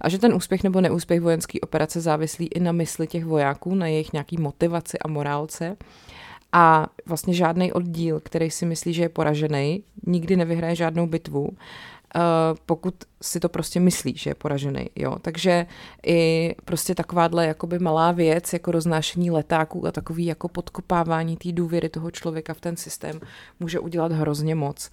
A 0.01 0.09
že 0.09 0.19
ten 0.19 0.33
úspěch 0.33 0.63
nebo 0.63 0.81
neúspěch 0.81 1.21
vojenské 1.21 1.59
operace 1.59 2.01
závislí 2.01 2.47
i 2.47 2.59
na 2.59 2.71
mysli 2.71 3.07
těch 3.07 3.25
vojáků, 3.25 3.75
na 3.75 3.87
jejich 3.87 4.13
nějaký 4.13 4.37
motivaci 4.37 4.99
a 4.99 5.07
morálce. 5.07 5.77
A 6.51 6.87
vlastně 7.05 7.33
žádný 7.33 7.73
oddíl, 7.73 8.19
který 8.19 8.51
si 8.51 8.65
myslí, 8.65 8.93
že 8.93 9.01
je 9.01 9.09
poražený, 9.09 9.83
nikdy 10.07 10.35
nevyhraje 10.35 10.75
žádnou 10.75 11.07
bitvu. 11.07 11.49
Uh, 12.15 12.57
pokud 12.65 12.95
si 13.21 13.39
to 13.39 13.49
prostě 13.49 13.79
myslí, 13.79 14.17
že 14.17 14.29
je 14.29 14.35
poražený. 14.35 14.89
Jo? 14.95 15.15
Takže 15.21 15.65
i 16.05 16.55
prostě 16.65 16.95
takováhle 16.95 17.47
jakoby 17.47 17.79
malá 17.79 18.11
věc, 18.11 18.53
jako 18.53 18.71
roznášení 18.71 19.31
letáků 19.31 19.87
a 19.87 19.91
takový 19.91 20.25
jako 20.25 20.47
podkopávání 20.47 21.37
té 21.37 21.51
důvěry 21.51 21.89
toho 21.89 22.11
člověka 22.11 22.53
v 22.53 22.61
ten 22.61 22.75
systém 22.77 23.19
může 23.59 23.79
udělat 23.79 24.11
hrozně 24.11 24.55
moc. 24.55 24.89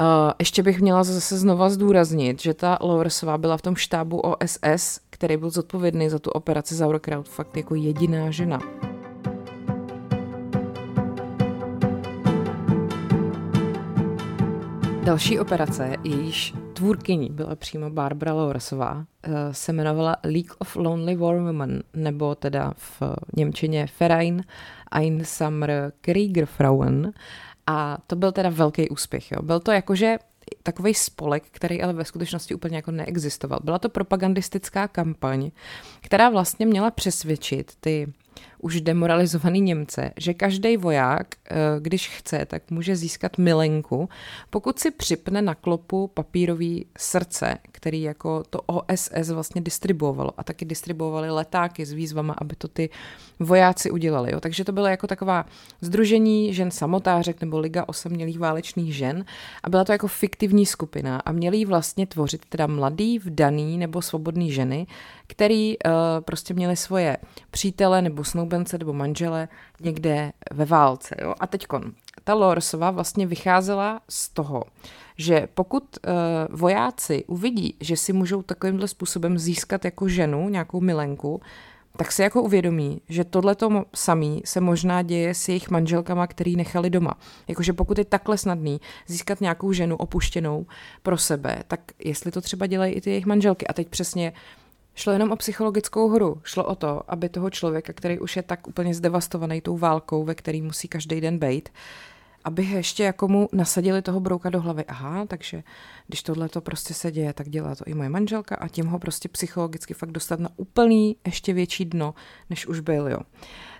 Uh, 0.00 0.06
ještě 0.38 0.62
bych 0.62 0.80
měla 0.80 1.04
zase 1.04 1.38
znova 1.38 1.70
zdůraznit, 1.70 2.42
že 2.42 2.54
ta 2.54 2.78
Lowersová 2.80 3.38
byla 3.38 3.56
v 3.56 3.62
tom 3.62 3.76
štábu 3.76 4.20
OSS, 4.20 5.00
který 5.10 5.36
byl 5.36 5.50
zodpovědný 5.50 6.08
za 6.08 6.18
tu 6.18 6.30
operaci 6.30 6.76
Sauerkraut, 6.76 7.28
fakt 7.28 7.56
jako 7.56 7.74
jediná 7.74 8.30
žena. 8.30 8.58
Další 15.04 15.38
operace, 15.38 15.96
jejíž 16.04 16.54
tvůrkyní 16.72 17.30
byla 17.30 17.56
přímo 17.56 17.90
Barbara 17.90 18.34
Lowersová, 18.34 19.04
eh, 19.22 19.54
se 19.54 19.72
jmenovala 19.72 20.16
League 20.24 20.52
of 20.58 20.76
Lonely 20.76 21.16
War 21.16 21.36
Women, 21.36 21.82
nebo 21.94 22.34
teda 22.34 22.72
v 22.76 23.02
Němčině 23.36 23.86
Verein 24.00 24.44
Einsamer 24.90 25.92
Kriegerfrauen. 26.00 27.12
A 27.66 27.98
to 28.06 28.16
byl 28.16 28.32
teda 28.32 28.48
velký 28.48 28.88
úspěch. 28.88 29.32
Jo. 29.32 29.42
Byl 29.42 29.60
to 29.60 29.72
jakože 29.72 30.18
takový 30.62 30.94
spolek, 30.94 31.44
který 31.50 31.82
ale 31.82 31.92
ve 31.92 32.04
skutečnosti 32.04 32.54
úplně 32.54 32.76
jako 32.76 32.90
neexistoval. 32.90 33.60
Byla 33.64 33.78
to 33.78 33.88
propagandistická 33.88 34.88
kampaň, 34.88 35.50
která 36.00 36.30
vlastně 36.30 36.66
měla 36.66 36.90
přesvědčit 36.90 37.72
ty 37.80 38.12
už 38.58 38.80
demoralizovaný 38.80 39.60
Němce, 39.60 40.10
že 40.16 40.34
každý 40.34 40.76
voják, 40.76 41.26
eh, 41.50 41.56
když 41.80 42.08
chce, 42.08 42.46
tak 42.46 42.70
může 42.70 42.96
získat 42.96 43.38
milenku, 43.38 44.08
pokud 44.50 44.78
si 44.78 44.90
připne 44.90 45.42
na 45.42 45.54
klopu 45.54 46.10
papírový 46.14 46.86
srdce, 46.98 47.58
který 47.72 48.02
jako 48.02 48.42
to 48.50 48.60
OSS 48.60 49.30
vlastně 49.30 49.60
distribuovalo 49.60 50.30
a 50.36 50.44
taky 50.44 50.64
distribuovali 50.64 51.30
letáky 51.30 51.86
s 51.86 51.92
výzvama, 51.92 52.34
aby 52.38 52.56
to 52.56 52.68
ty 52.68 52.90
vojáci 53.40 53.90
udělali. 53.90 54.32
Jo. 54.32 54.40
Takže 54.40 54.64
to 54.64 54.72
bylo 54.72 54.86
jako 54.86 55.06
taková 55.06 55.46
združení 55.80 56.54
žen 56.54 56.70
samotářek 56.70 57.40
nebo 57.40 57.58
Liga 57.58 57.84
osamělých 57.86 58.38
válečných 58.38 58.96
žen 58.96 59.24
a 59.62 59.70
byla 59.70 59.84
to 59.84 59.92
jako 59.92 60.08
fiktivní 60.08 60.66
skupina 60.66 61.22
a 61.24 61.32
měli 61.32 61.56
ji 61.56 61.64
vlastně 61.64 62.06
tvořit 62.06 62.44
teda 62.48 62.66
mladý, 62.66 63.18
vdaný 63.18 63.78
nebo 63.78 64.02
svobodný 64.02 64.52
ženy, 64.52 64.86
který 65.32 65.76
uh, 65.78 65.92
prostě 66.20 66.54
měli 66.54 66.76
svoje 66.76 67.16
přítele 67.50 68.02
nebo 68.02 68.24
snoubence 68.24 68.78
nebo 68.78 68.92
manžele 68.92 69.48
někde 69.80 70.32
ve 70.50 70.64
válce. 70.64 71.14
Jo? 71.22 71.34
A 71.40 71.46
teďkon, 71.46 71.92
ta 72.24 72.34
Lorsova 72.34 72.90
vlastně 72.90 73.26
vycházela 73.26 74.00
z 74.08 74.28
toho, 74.28 74.64
že 75.16 75.48
pokud 75.54 75.82
uh, 75.82 76.12
vojáci 76.58 77.24
uvidí, 77.26 77.76
že 77.80 77.96
si 77.96 78.12
můžou 78.12 78.42
takovýmhle 78.42 78.88
způsobem 78.88 79.38
získat 79.38 79.84
jako 79.84 80.08
ženu 80.08 80.48
nějakou 80.48 80.80
milenku, 80.80 81.40
tak 81.96 82.12
si 82.12 82.22
jako 82.22 82.42
uvědomí, 82.42 83.00
že 83.08 83.24
tohleto 83.24 83.84
samý 83.94 84.42
se 84.44 84.60
možná 84.60 85.02
děje 85.02 85.34
s 85.34 85.48
jejich 85.48 85.70
manželkama, 85.70 86.26
který 86.26 86.56
nechali 86.56 86.90
doma. 86.90 87.14
Jakože 87.48 87.72
pokud 87.72 87.98
je 87.98 88.04
takhle 88.04 88.38
snadný 88.38 88.80
získat 89.06 89.40
nějakou 89.40 89.72
ženu 89.72 89.96
opuštěnou 89.96 90.66
pro 91.02 91.18
sebe, 91.18 91.62
tak 91.68 91.80
jestli 92.04 92.30
to 92.30 92.40
třeba 92.40 92.66
dělají 92.66 92.92
i 92.92 93.00
ty 93.00 93.10
jejich 93.10 93.26
manželky. 93.26 93.66
A 93.66 93.72
teď 93.72 93.88
přesně 93.88 94.32
Šlo 94.94 95.12
jenom 95.12 95.32
o 95.32 95.36
psychologickou 95.36 96.08
hru. 96.08 96.40
Šlo 96.44 96.64
o 96.64 96.74
to, 96.74 97.02
aby 97.08 97.28
toho 97.28 97.50
člověka, 97.50 97.92
který 97.92 98.18
už 98.18 98.36
je 98.36 98.42
tak 98.42 98.68
úplně 98.68 98.94
zdevastovaný 98.94 99.60
tou 99.60 99.78
válkou, 99.78 100.24
ve 100.24 100.34
který 100.34 100.62
musí 100.62 100.88
každý 100.88 101.20
den 101.20 101.38
bejt, 101.38 101.68
aby 102.44 102.64
ještě 102.64 103.02
jako 103.02 103.28
mu 103.28 103.48
nasadili 103.52 104.02
toho 104.02 104.20
brouka 104.20 104.50
do 104.50 104.60
hlavy. 104.60 104.84
Aha, 104.84 105.26
takže 105.26 105.62
když 106.06 106.22
tohle 106.22 106.48
to 106.48 106.60
prostě 106.60 106.94
se 106.94 107.12
děje, 107.12 107.32
tak 107.32 107.48
dělá 107.48 107.74
to 107.74 107.84
i 107.86 107.94
moje 107.94 108.08
manželka 108.08 108.56
a 108.56 108.68
tím 108.68 108.86
ho 108.86 108.98
prostě 108.98 109.28
psychologicky 109.28 109.94
fakt 109.94 110.12
dostat 110.12 110.40
na 110.40 110.48
úplný 110.56 111.16
ještě 111.26 111.52
větší 111.52 111.84
dno, 111.84 112.14
než 112.50 112.66
už 112.66 112.80
byl, 112.80 113.08
jo. 113.08 113.18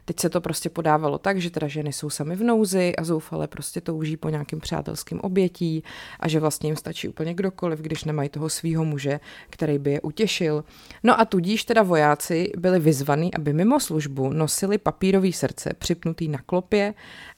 Teď 0.04 0.20
se 0.20 0.30
to 0.30 0.40
prostě 0.40 0.70
podávalo 0.70 1.18
tak, 1.18 1.40
že 1.40 1.50
teda 1.50 1.68
ženy 1.68 1.92
jsou 1.92 2.10
sami 2.10 2.36
v 2.36 2.42
nouzi 2.42 2.96
a 2.96 3.04
zoufale 3.04 3.46
prostě 3.46 3.80
touží 3.80 4.16
po 4.16 4.28
nějakým 4.28 4.60
přátelským 4.60 5.20
obětí 5.20 5.84
a 6.20 6.28
že 6.28 6.40
vlastně 6.40 6.68
jim 6.68 6.76
stačí 6.76 7.08
úplně 7.08 7.34
kdokoliv, 7.34 7.80
když 7.80 8.04
nemají 8.04 8.28
toho 8.28 8.48
svého 8.48 8.84
muže, 8.84 9.20
který 9.50 9.78
by 9.78 9.92
je 9.92 10.00
utěšil. 10.00 10.64
No 11.02 11.20
a 11.20 11.24
tudíž 11.24 11.64
teda 11.64 11.82
vojáci 11.82 12.52
byli 12.56 12.78
vyzvaní, 12.78 13.34
aby 13.34 13.52
mimo 13.52 13.80
službu 13.80 14.32
nosili 14.32 14.78
papírový 14.78 15.32
srdce 15.32 15.70
připnutý 15.78 16.28
na 16.28 16.38
klopě 16.46 16.94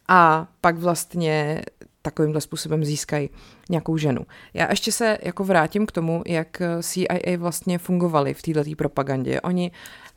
a 0.09 0.49
pak 0.61 0.79
vlastně 0.79 1.63
takovýmhle 2.03 2.41
způsobem 2.41 2.85
získají 2.85 3.31
nějakou 3.71 3.97
ženu. 3.97 4.27
Já 4.55 4.71
ještě 4.71 4.93
se 4.93 5.19
jako 5.23 5.45
vrátím 5.45 5.87
k 5.87 5.93
tomu, 5.93 6.23
jak 6.27 6.63
CIA 6.83 7.39
vlastně 7.39 7.79
fungovali 7.79 8.35
v 8.35 8.43
této 8.43 8.71
propagandě. 8.77 9.41
Oni 9.41 9.71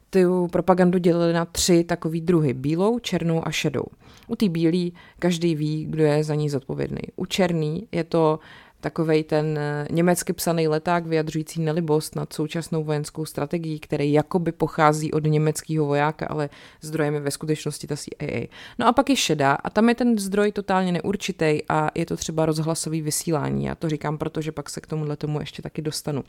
tu 0.09 0.47
propagandu 0.47 0.97
dělili 0.97 1.33
na 1.33 1.45
tři 1.45 1.83
takové 1.83 2.19
druhy. 2.19 2.53
Bílou, 2.53 2.99
černou 2.99 3.47
a 3.47 3.51
šedou. 3.51 3.85
U 4.27 4.35
té 4.35 4.49
bílé 4.49 4.91
každý 5.19 5.55
ví, 5.55 5.85
kdo 5.85 6.03
je 6.03 6.23
za 6.23 6.35
ní 6.35 6.49
zodpovědný. 6.49 7.01
U 7.15 7.25
černý 7.25 7.87
je 7.91 8.03
to 8.03 8.39
takovej 8.81 9.23
ten 9.23 9.57
eh, 9.57 9.87
německy 9.91 10.33
psaný 10.33 10.67
leták 10.67 11.05
vyjadřující 11.05 11.61
nelibost 11.61 12.15
nad 12.15 12.33
současnou 12.33 12.83
vojenskou 12.83 13.25
strategií, 13.25 13.79
který 13.79 14.13
jakoby 14.13 14.51
pochází 14.51 15.11
od 15.11 15.23
německého 15.23 15.85
vojáka, 15.85 16.27
ale 16.29 16.49
zdrojem 16.81 17.13
je 17.13 17.19
ve 17.19 17.31
skutečnosti 17.31 17.87
ta 17.87 17.95
CIA. 17.97 18.47
No 18.79 18.87
a 18.87 18.93
pak 18.93 19.09
je 19.09 19.15
šedá 19.15 19.53
a 19.53 19.69
tam 19.69 19.89
je 19.89 19.95
ten 19.95 20.19
zdroj 20.19 20.51
totálně 20.51 20.91
neurčitý 20.91 21.59
a 21.69 21.89
je 21.95 22.05
to 22.05 22.17
třeba 22.17 22.45
rozhlasový 22.45 23.01
vysílání. 23.01 23.65
Já 23.65 23.75
to 23.75 23.89
říkám, 23.89 24.17
protože 24.17 24.51
pak 24.51 24.69
se 24.69 24.81
k 24.81 24.87
tomuhle 24.87 25.17
tomu 25.17 25.39
ještě 25.39 25.61
taky 25.61 25.81
dostanu. 25.81 26.23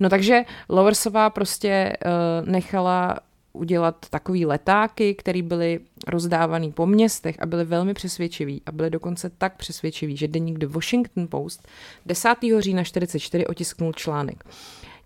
No 0.00 0.08
takže 0.08 0.44
Lowersová 0.68 1.30
prostě 1.30 1.92
uh, 2.04 2.48
nechala 2.48 3.18
udělat 3.52 4.06
takový 4.10 4.46
letáky, 4.46 5.14
které 5.14 5.42
byly 5.42 5.80
rozdávaný 6.06 6.72
po 6.72 6.86
městech 6.86 7.36
a 7.42 7.46
byly 7.46 7.64
velmi 7.64 7.94
přesvědčivý 7.94 8.62
a 8.66 8.72
byly 8.72 8.90
dokonce 8.90 9.30
tak 9.30 9.56
přesvědčivý, 9.56 10.16
že 10.16 10.28
deník 10.28 10.58
The 10.58 10.66
Washington 10.66 11.28
Post 11.28 11.68
10. 12.06 12.28
října 12.58 12.84
44 12.84 13.46
otisknul 13.46 13.92
článek. 13.92 14.44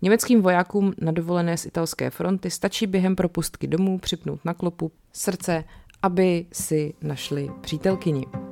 Německým 0.01 0.41
vojákům 0.41 0.93
na 1.01 1.11
dovolené 1.11 1.57
z 1.57 1.65
italské 1.65 2.09
fronty 2.09 2.49
stačí 2.51 2.87
během 2.87 3.15
propustky 3.15 3.67
domů 3.67 3.99
připnout 3.99 4.45
na 4.45 4.53
klopu 4.53 4.91
srdce, 5.13 5.63
aby 6.01 6.45
si 6.51 6.93
našli 7.01 7.51
přítelkyni. 7.61 8.46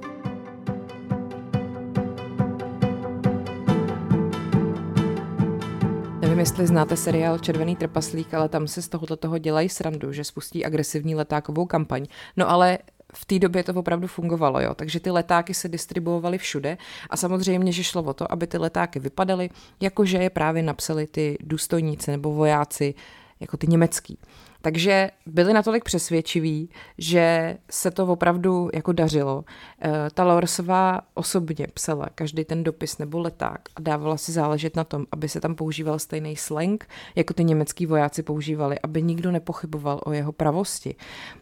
Nevím, 6.35 6.45
jestli 6.45 6.67
znáte 6.67 6.97
seriál 6.97 7.39
Červený 7.39 7.75
trpaslík, 7.75 8.33
ale 8.33 8.49
tam 8.49 8.67
se 8.67 8.81
z 8.81 8.87
tohoto 8.87 9.15
toho 9.15 9.37
dělají 9.37 9.69
srandu, 9.69 10.11
že 10.11 10.23
spustí 10.23 10.65
agresivní 10.65 11.15
letákovou 11.15 11.65
kampaň. 11.65 12.05
No 12.37 12.49
ale 12.49 12.77
v 13.13 13.25
té 13.25 13.39
době 13.39 13.63
to 13.63 13.73
opravdu 13.73 14.07
fungovalo, 14.07 14.61
jo. 14.61 14.73
Takže 14.73 14.99
ty 14.99 15.11
letáky 15.11 15.53
se 15.53 15.67
distribuovaly 15.67 16.37
všude 16.37 16.77
a 17.09 17.17
samozřejmě, 17.17 17.71
že 17.71 17.83
šlo 17.83 18.03
o 18.03 18.13
to, 18.13 18.31
aby 18.31 18.47
ty 18.47 18.57
letáky 18.57 18.99
vypadaly, 18.99 19.49
jakože 19.81 20.17
je 20.17 20.29
právě 20.29 20.63
napsali 20.63 21.07
ty 21.07 21.37
důstojníci 21.43 22.11
nebo 22.11 22.33
vojáci, 22.33 22.93
jako 23.39 23.57
ty 23.57 23.67
německý. 23.67 24.17
Takže 24.65 25.11
byli 25.25 25.53
natolik 25.53 25.83
přesvědčiví, 25.83 26.69
že 26.97 27.57
se 27.71 27.91
to 27.91 28.07
opravdu 28.07 28.69
jako 28.73 28.91
dařilo. 28.91 29.45
Eh, 29.81 29.91
ta 30.13 30.23
Lorsová 30.23 31.01
osobně 31.13 31.67
psala 31.73 32.09
každý 32.15 32.45
ten 32.45 32.63
dopis 32.63 32.97
nebo 32.97 33.19
leták 33.19 33.59
a 33.75 33.81
dávala 33.81 34.17
si 34.17 34.31
záležet 34.31 34.75
na 34.75 34.83
tom, 34.83 35.05
aby 35.11 35.29
se 35.29 35.41
tam 35.41 35.55
používal 35.55 35.99
stejný 35.99 36.35
slang, 36.35 36.87
jako 37.15 37.33
ty 37.33 37.43
německý 37.43 37.85
vojáci 37.85 38.23
používali, 38.23 38.79
aby 38.79 39.01
nikdo 39.01 39.31
nepochyboval 39.31 40.01
o 40.05 40.11
jeho 40.11 40.31
pravosti. 40.31 40.95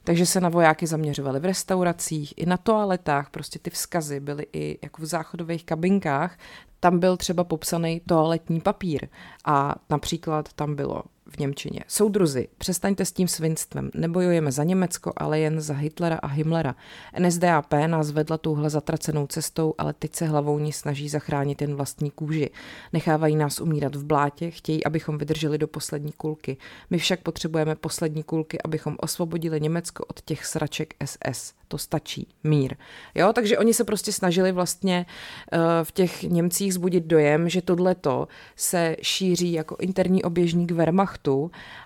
Takže 0.04 0.26
se 0.26 0.42
na 0.42 0.50
vojáky 0.50 0.88
zaměřovali 0.88 1.40
v 1.40 1.46
restauracích, 1.46 2.34
i 2.38 2.46
na 2.46 2.58
toaletách, 2.58 3.30
prostě 3.30 3.60
ty 3.60 3.70
vzkazy 3.70 4.20
byly 4.20 4.48
i 4.54 4.80
jako 4.82 5.02
v 5.02 5.06
záchodových 5.06 5.66
kabinkách, 5.66 6.38
tam 6.80 7.00
byl 7.00 7.18
třeba 7.18 7.44
popsaný 7.44 8.02
toaletní 8.08 8.62
papír 8.62 9.08
a 9.46 9.76
například 9.90 10.54
tam 10.54 10.76
bylo 10.76 11.04
v 11.34 11.40
Němčině. 11.40 11.80
Soudruzi, 11.88 12.48
přestaňte 12.58 13.06
s 13.06 13.12
tím 13.12 13.28
svinstvem. 13.28 13.92
Nebojujeme 13.94 14.52
za 14.52 14.64
Německo, 14.64 15.14
ale 15.18 15.40
jen 15.40 15.62
za 15.62 15.74
Hitlera 15.74 16.16
a 16.16 16.28
Himmlera. 16.28 16.76
NSDAP 17.20 17.74
nás 17.88 18.12
vedla 18.12 18.38
touhle 18.38 18.70
zatracenou 18.70 19.28
cestou, 19.28 19.74
ale 19.78 19.94
teď 19.94 20.16
se 20.16 20.26
hlavou 20.26 20.60
ní 20.60 20.74
snaží 20.74 21.10
zachránit 21.10 21.62
jen 21.62 21.76
vlastní 21.76 22.12
kůži. 22.12 22.50
Nechávají 22.94 23.36
nás 23.36 23.62
umírat 23.62 23.96
v 23.96 24.06
blátě, 24.06 24.52
chtějí, 24.52 24.84
abychom 24.84 25.18
vydrželi 25.18 25.58
do 25.58 25.68
poslední 25.68 26.12
kulky. 26.12 26.58
My 26.90 26.98
však 26.98 27.22
potřebujeme 27.22 27.76
poslední 27.76 28.24
kulky, 28.24 28.62
abychom 28.62 28.96
osvobodili 29.00 29.62
Německo 29.62 30.06
od 30.06 30.22
těch 30.22 30.46
sraček 30.46 30.94
SS 31.06 31.54
to 31.74 31.78
stačí, 31.78 32.28
mír. 32.44 32.76
Jo, 33.16 33.34
takže 33.34 33.58
oni 33.58 33.74
se 33.74 33.84
prostě 33.84 34.12
snažili 34.12 34.52
vlastně 34.52 35.06
uh, 35.54 35.60
v 35.84 35.92
těch 35.92 36.24
Němcích 36.24 36.74
zbudit 36.74 37.04
dojem, 37.04 37.50
že 37.50 37.62
tohleto 37.62 38.28
se 38.56 38.96
šíří 39.02 39.54
jako 39.54 39.76
interní 39.80 40.24
oběžník 40.24 40.72
Wehrmachtu 40.72 41.23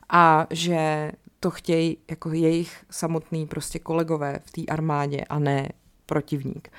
a 0.10 0.48
že 0.50 1.12
to 1.39 1.51
chtějí 1.51 1.98
jako 2.10 2.32
jejich 2.32 2.86
samotný 2.89 3.48
prostě 3.48 3.79
kolegové 3.79 4.39
v 4.46 4.51
té 4.51 4.62
armádě 4.74 5.22
a 5.22 5.39
ne 5.39 5.70
protivník. 6.06 6.70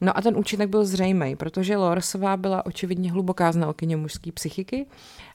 No 0.00 0.18
a 0.18 0.22
ten 0.22 0.36
účinek 0.36 0.68
byl 0.68 0.84
zřejmý, 0.84 1.36
protože 1.36 1.76
Lorsová 1.76 2.36
byla 2.36 2.66
očividně 2.66 3.12
hluboká 3.12 3.52
znalkyně 3.52 3.96
mužské 3.96 4.32
psychiky 4.32 4.86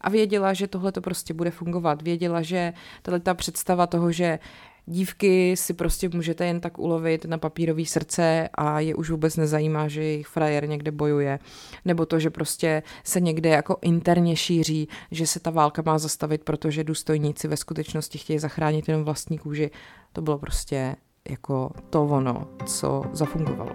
a 0.02 0.10
věděla, 0.10 0.54
že 0.54 0.68
tohle 0.68 0.92
to 0.92 1.02
prostě 1.02 1.34
bude 1.34 1.52
fungovat. 1.52 2.02
Věděla, 2.02 2.42
že 2.42 2.74
tahle 3.02 3.20
ta 3.20 3.34
představa 3.34 3.88
toho, 3.88 4.12
že 4.12 4.40
Dívky 4.86 5.58
si 5.58 5.74
prostě 5.74 6.10
můžete 6.10 6.46
jen 6.46 6.60
tak 6.60 6.80
ulovit 6.80 7.26
na 7.26 7.38
papírový 7.38 7.86
srdce 7.86 8.50
a 8.54 8.80
je 8.80 8.96
už 8.96 9.10
vůbec 9.10 9.38
nezajímá, 9.38 9.88
že 9.88 10.04
jejich 10.04 10.28
frajer 10.28 10.70
někde 10.70 10.92
bojuje. 10.92 11.40
Nebo 11.86 12.06
to, 12.06 12.20
že 12.20 12.30
prostě 12.30 12.84
se 13.04 13.20
někde 13.20 13.50
jako 13.50 13.78
interně 13.82 14.36
šíří, 14.36 14.88
že 15.12 15.28
se 15.28 15.40
ta 15.40 15.50
válka 15.50 15.82
má 15.86 15.98
zastavit, 15.98 16.44
protože 16.44 16.84
důstojníci 16.84 17.48
ve 17.48 17.58
skutečnosti 17.58 18.18
chtějí 18.18 18.40
zachránit 18.40 18.88
jenom 18.88 19.04
vlastní 19.04 19.38
kůži. 19.38 19.72
To 20.14 20.22
bylo 20.22 20.38
prostě 20.38 20.96
jako 21.30 21.72
to 21.90 22.04
ono, 22.04 22.48
co 22.66 23.04
zafungovalo. 23.14 23.72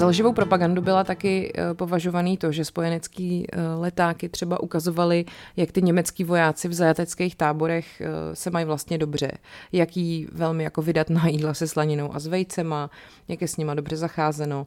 Za 0.00 0.06
lživou 0.06 0.32
propagandu 0.32 0.82
byla 0.82 1.04
taky 1.04 1.52
eh, 1.54 1.74
považovaný 1.74 2.36
to, 2.36 2.52
že 2.52 2.64
spojenecký 2.64 3.46
eh, 3.52 3.60
letáky 3.74 4.28
třeba 4.28 4.60
ukazovali, 4.60 5.24
jak 5.56 5.72
ty 5.72 5.82
německý 5.82 6.24
vojáci 6.24 6.68
v 6.68 6.72
zajateckých 6.72 7.36
táborech 7.36 8.00
eh, 8.00 8.06
se 8.36 8.50
mají 8.50 8.64
vlastně 8.64 8.98
dobře, 8.98 9.32
jaký 9.72 10.28
velmi 10.32 10.64
jako 10.64 10.82
vydatná 10.82 11.28
jídla 11.28 11.54
se 11.54 11.68
slaninou 11.68 12.14
a 12.14 12.18
s 12.18 12.26
vejcema, 12.26 12.90
jak 13.28 13.40
je 13.40 13.48
s 13.48 13.56
nima 13.56 13.74
dobře 13.74 13.96
zacházeno. 13.96 14.66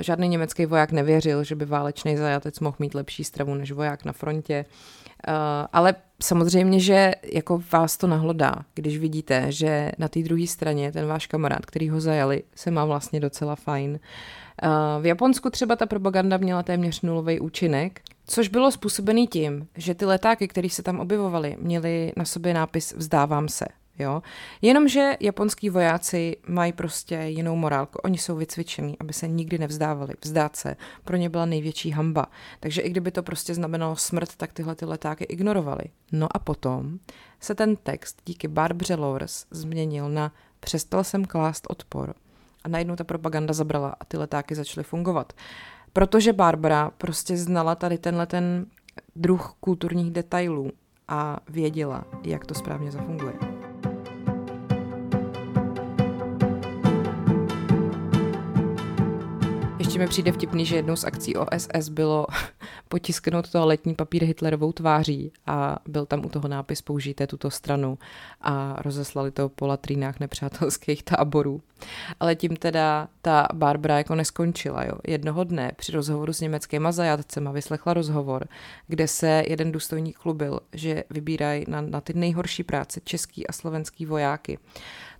Žádný 0.00 0.28
německý 0.28 0.66
voják 0.66 0.92
nevěřil, 0.92 1.44
že 1.44 1.54
by 1.54 1.64
válečný 1.64 2.16
zajatec 2.16 2.60
mohl 2.60 2.76
mít 2.78 2.94
lepší 2.94 3.24
stravu 3.24 3.54
než 3.54 3.72
voják 3.72 4.04
na 4.04 4.12
frontě. 4.12 4.64
Ale 5.72 5.94
samozřejmě, 6.22 6.80
že 6.80 7.12
jako 7.32 7.62
vás 7.72 7.96
to 7.96 8.06
nahlodá, 8.06 8.54
když 8.74 8.98
vidíte, 8.98 9.52
že 9.52 9.92
na 9.98 10.08
té 10.08 10.22
druhé 10.22 10.46
straně 10.46 10.92
ten 10.92 11.06
váš 11.06 11.26
kamarád, 11.26 11.66
který 11.66 11.88
ho 11.88 12.00
zajali, 12.00 12.42
se 12.54 12.70
má 12.70 12.84
vlastně 12.84 13.20
docela 13.20 13.56
fajn. 13.56 14.00
Eh, 14.62 14.68
v 15.00 15.06
Japonsku 15.06 15.50
třeba 15.50 15.76
ta 15.76 15.86
propaganda 15.86 16.36
měla 16.36 16.62
téměř 16.62 17.00
nulový 17.00 17.40
účinek, 17.40 18.00
což 18.26 18.48
bylo 18.48 18.70
způsobený 18.70 19.26
tím, 19.26 19.66
že 19.76 19.94
ty 19.94 20.04
letáky, 20.04 20.48
které 20.48 20.70
se 20.70 20.82
tam 20.82 21.00
objevovaly, 21.00 21.56
měly 21.58 22.12
na 22.16 22.24
sobě 22.24 22.54
nápis 22.54 22.94
Vzdávám 22.96 23.48
se. 23.48 23.64
Jo? 23.98 24.22
Jenomže 24.62 25.16
japonský 25.20 25.70
vojáci 25.70 26.36
mají 26.48 26.72
prostě 26.72 27.14
jinou 27.14 27.56
morálku. 27.56 27.98
Oni 27.98 28.18
jsou 28.18 28.36
vycvičení, 28.36 28.98
aby 28.98 29.12
se 29.12 29.28
nikdy 29.28 29.58
nevzdávali. 29.58 30.14
Vzdát 30.24 30.56
se 30.56 30.76
pro 31.04 31.16
ně 31.16 31.28
byla 31.28 31.46
největší 31.46 31.90
hamba. 31.90 32.26
Takže 32.60 32.82
i 32.82 32.90
kdyby 32.90 33.10
to 33.10 33.22
prostě 33.22 33.54
znamenalo 33.54 33.96
smrt, 33.96 34.36
tak 34.36 34.52
tyhle 34.52 34.74
ty 34.74 34.84
letáky 34.84 35.24
ignorovali. 35.24 35.84
No 36.12 36.28
a 36.30 36.38
potom 36.38 36.98
se 37.40 37.54
ten 37.54 37.76
text 37.76 38.22
díky 38.26 38.48
Barbře 38.48 38.94
Lors 38.94 39.46
změnil 39.50 40.08
na 40.08 40.32
Přestal 40.60 41.04
jsem 41.04 41.24
klást 41.24 41.66
odpor 41.70 42.14
a 42.64 42.68
najednou 42.68 42.96
ta 42.96 43.04
propaganda 43.04 43.54
zabrala 43.54 43.96
a 44.00 44.04
ty 44.04 44.16
letáky 44.16 44.54
začaly 44.54 44.84
fungovat. 44.84 45.32
Protože 45.92 46.32
Barbara 46.32 46.90
prostě 46.98 47.36
znala 47.36 47.74
tady 47.74 47.98
tenhle 47.98 48.26
ten 48.26 48.66
druh 49.16 49.54
kulturních 49.60 50.10
detailů 50.10 50.70
a 51.08 51.40
věděla, 51.48 52.04
jak 52.24 52.46
to 52.46 52.54
správně 52.54 52.90
zafunguje. 52.90 53.53
Ještě 59.94 60.04
mi 60.04 60.08
přijde 60.08 60.32
vtipný, 60.32 60.66
že 60.66 60.76
jednou 60.76 60.96
z 60.96 61.04
akcí 61.04 61.36
OSS 61.36 61.88
bylo 61.88 62.26
potisknout 62.88 63.50
toaletní 63.50 63.94
papír 63.94 64.24
Hitlerovou 64.24 64.72
tváří 64.72 65.32
a 65.46 65.78
byl 65.88 66.06
tam 66.06 66.26
u 66.26 66.28
toho 66.28 66.48
nápis 66.48 66.82
použijte 66.82 67.26
tuto 67.26 67.50
stranu 67.50 67.98
a 68.40 68.82
rozeslali 68.82 69.30
to 69.30 69.48
po 69.48 69.66
latrínách 69.66 70.20
nepřátelských 70.20 71.02
táborů. 71.02 71.62
Ale 72.20 72.34
tím 72.34 72.56
teda 72.56 73.08
ta 73.22 73.48
Barbara 73.52 73.98
jako 73.98 74.14
neskončila. 74.14 74.84
Jo. 74.84 74.94
Jednoho 75.06 75.44
dne 75.44 75.72
při 75.76 75.92
rozhovoru 75.92 76.32
s 76.32 76.40
německýma 76.40 76.92
zajatcema 76.92 77.52
vyslechla 77.52 77.94
rozhovor, 77.94 78.48
kde 78.86 79.08
se 79.08 79.42
jeden 79.48 79.72
důstojník 79.72 80.16
chlubil, 80.18 80.60
že 80.72 81.04
vybírají 81.10 81.64
na, 81.68 81.80
na 81.80 82.00
ty 82.00 82.12
nejhorší 82.14 82.62
práce 82.62 83.00
český 83.04 83.46
a 83.46 83.52
slovenský 83.52 84.06
vojáky. 84.06 84.58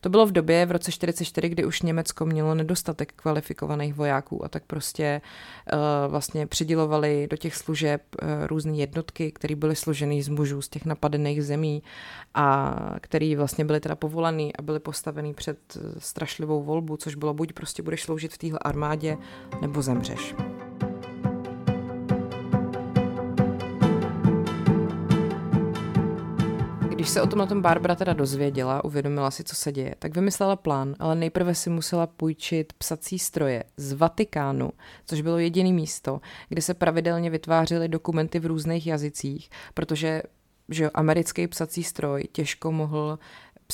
To 0.05 0.11
bylo 0.11 0.27
v 0.27 0.33
době 0.33 0.67
v 0.67 0.71
roce 0.71 0.93
44, 0.93 1.49
kdy 1.49 1.64
už 1.64 1.83
Německo 1.83 2.27
mělo 2.27 2.55
nedostatek 2.55 3.12
kvalifikovaných 3.17 3.95
vojáků 3.95 4.45
a 4.45 4.49
tak 4.49 4.62
prostě 4.67 5.21
uh, 5.73 5.79
vlastně 6.11 6.47
přidělovali 6.47 7.27
do 7.31 7.37
těch 7.37 7.57
služeb 7.57 8.03
uh, 8.23 8.29
různé 8.47 8.77
jednotky, 8.77 9.33
které 9.33 9.57
byly 9.57 9.77
složeny 9.77 10.23
z 10.23 10.29
mužů 10.29 10.62
z 10.62 10.69
těch 10.69 10.85
napadených 10.85 11.45
zemí 11.45 11.83
a 12.35 12.77
který 13.01 13.37
vlastně 13.37 13.64
byly 13.64 13.81
teda 13.81 13.95
povolaný 13.95 14.57
a 14.57 14.62
byly 14.62 14.81
postavený 14.81 15.35
před 15.35 15.59
strašlivou 15.99 16.62
volbu, 16.62 16.97
což 16.97 17.14
bylo 17.14 17.35
buď 17.35 17.53
prostě 17.53 17.83
budeš 17.83 18.03
sloužit 18.03 18.33
v 18.33 18.38
téhle 18.38 18.59
armádě, 18.59 19.17
nebo 19.61 19.83
zemřeš. 19.83 20.35
Když 27.05 27.12
se 27.12 27.23
o 27.23 27.27
tom 27.27 27.38
na 27.38 27.47
tom 27.47 27.62
Barbara 27.62 27.95
teda 27.95 28.12
dozvěděla, 28.12 28.85
uvědomila 28.85 29.31
si, 29.31 29.45
co 29.45 29.57
se 29.57 29.73
děje, 29.73 29.95
tak 29.99 30.14
vymyslela 30.14 30.57
plán, 30.57 30.95
ale 30.99 31.14
nejprve 31.14 31.55
si 31.55 31.71
musela 31.71 32.07
půjčit 32.07 32.73
psací 32.73 33.19
stroje 33.19 33.64
z 33.77 33.93
Vatikánu, 33.93 34.71
což 35.07 35.21
bylo 35.21 35.38
jediné 35.38 35.73
místo, 35.73 36.21
kde 36.49 36.62
se 36.62 36.75
pravidelně 36.75 37.31
vytvářely 37.31 37.88
dokumenty 37.88 38.38
v 38.38 38.47
různých 38.47 38.87
jazycích, 38.87 39.51
protože 39.75 40.23
že 40.69 40.90
americký 40.90 41.47
psací 41.47 41.85
stroj 41.85 42.25
těžko 42.33 42.73
mohl 42.73 43.19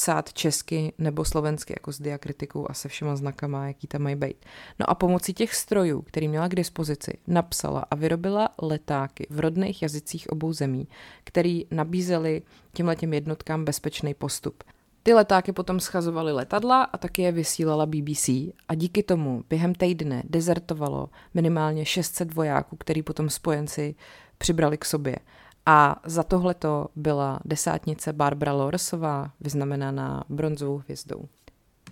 psát 0.00 0.32
česky 0.32 0.92
nebo 0.98 1.24
slovensky, 1.24 1.72
jako 1.76 1.92
s 1.92 2.00
diakritikou 2.00 2.66
a 2.70 2.74
se 2.74 2.88
všema 2.88 3.16
znakama, 3.16 3.66
jaký 3.66 3.86
tam 3.86 4.02
mají 4.02 4.16
být. 4.16 4.44
No 4.78 4.90
a 4.90 4.94
pomocí 4.94 5.34
těch 5.34 5.54
strojů, 5.54 6.02
který 6.02 6.28
měla 6.28 6.48
k 6.48 6.54
dispozici, 6.54 7.12
napsala 7.26 7.84
a 7.90 7.94
vyrobila 7.94 8.48
letáky 8.62 9.26
v 9.30 9.40
rodných 9.40 9.82
jazycích 9.82 10.30
obou 10.30 10.52
zemí, 10.52 10.88
který 11.24 11.66
nabízeli 11.70 12.42
těmhletěm 12.72 13.14
jednotkám 13.14 13.64
bezpečný 13.64 14.14
postup. 14.14 14.64
Ty 15.02 15.14
letáky 15.14 15.52
potom 15.52 15.80
schazovaly 15.80 16.32
letadla 16.32 16.82
a 16.82 16.98
taky 16.98 17.22
je 17.22 17.32
vysílala 17.32 17.86
BBC 17.86 18.28
a 18.68 18.74
díky 18.74 19.02
tomu 19.02 19.44
během 19.50 19.74
týdne 19.74 20.22
dezertovalo 20.26 21.10
minimálně 21.34 21.84
600 21.84 22.34
vojáků, 22.34 22.76
který 22.76 23.02
potom 23.02 23.30
spojenci 23.30 23.94
přibrali 24.38 24.78
k 24.78 24.84
sobě. 24.84 25.16
A 25.66 25.96
za 26.04 26.22
tohleto 26.22 26.86
byla 26.96 27.40
desátnice 27.44 28.12
Barbara 28.12 28.52
Loresová, 28.52 29.30
vyznamenaná 29.40 30.24
bronzovou 30.28 30.78
hvězdou. 30.78 31.24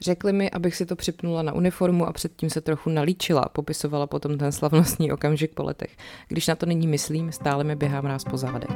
Řekli 0.00 0.32
mi, 0.32 0.50
abych 0.50 0.76
si 0.76 0.86
to 0.86 0.96
připnula 0.96 1.42
na 1.42 1.52
uniformu 1.52 2.06
a 2.06 2.12
předtím 2.12 2.50
se 2.50 2.60
trochu 2.60 2.90
nalíčila, 2.90 3.48
popisovala 3.48 4.06
potom 4.06 4.38
ten 4.38 4.52
slavnostní 4.52 5.12
okamžik 5.12 5.54
po 5.54 5.62
letech. 5.62 5.96
Když 6.28 6.46
na 6.46 6.54
to 6.54 6.66
nyní 6.66 6.86
myslím, 6.86 7.32
stále 7.32 7.64
mi 7.64 7.76
běhám 7.76 8.06
ráz 8.06 8.24
po 8.24 8.36
zádech. 8.36 8.70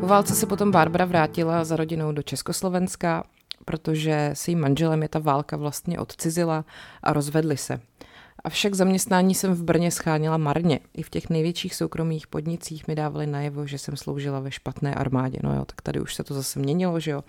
Po 0.00 0.06
válce 0.06 0.34
se 0.34 0.46
potom 0.46 0.70
Barbara 0.70 1.04
vrátila 1.04 1.64
za 1.64 1.76
rodinou 1.76 2.12
do 2.12 2.22
Československa, 2.22 3.24
protože 3.64 4.30
s 4.34 4.48
jejím 4.48 4.60
manželem 4.60 5.02
je 5.02 5.08
ta 5.08 5.18
válka 5.18 5.56
vlastně 5.56 5.98
odcizila 5.98 6.64
a 7.02 7.12
rozvedli 7.12 7.56
se. 7.56 7.80
Avšak 8.44 8.74
zaměstnání 8.74 9.34
jsem 9.34 9.54
v 9.54 9.62
Brně 9.62 9.90
scháněla 9.90 10.36
marně. 10.36 10.80
I 10.94 11.02
v 11.02 11.10
těch 11.10 11.30
největších 11.30 11.74
soukromých 11.74 12.26
podnicích 12.26 12.88
mi 12.88 12.94
dávali 12.94 13.26
najevo, 13.26 13.66
že 13.66 13.78
jsem 13.78 13.96
sloužila 13.96 14.40
ve 14.40 14.50
špatné 14.50 14.94
armádě. 14.94 15.38
No 15.42 15.54
jo, 15.54 15.64
tak 15.64 15.82
tady 15.82 16.00
už 16.00 16.14
se 16.14 16.24
to 16.24 16.34
zase 16.34 16.58
měnilo, 16.58 17.00
že 17.00 17.10
jo. 17.10 17.24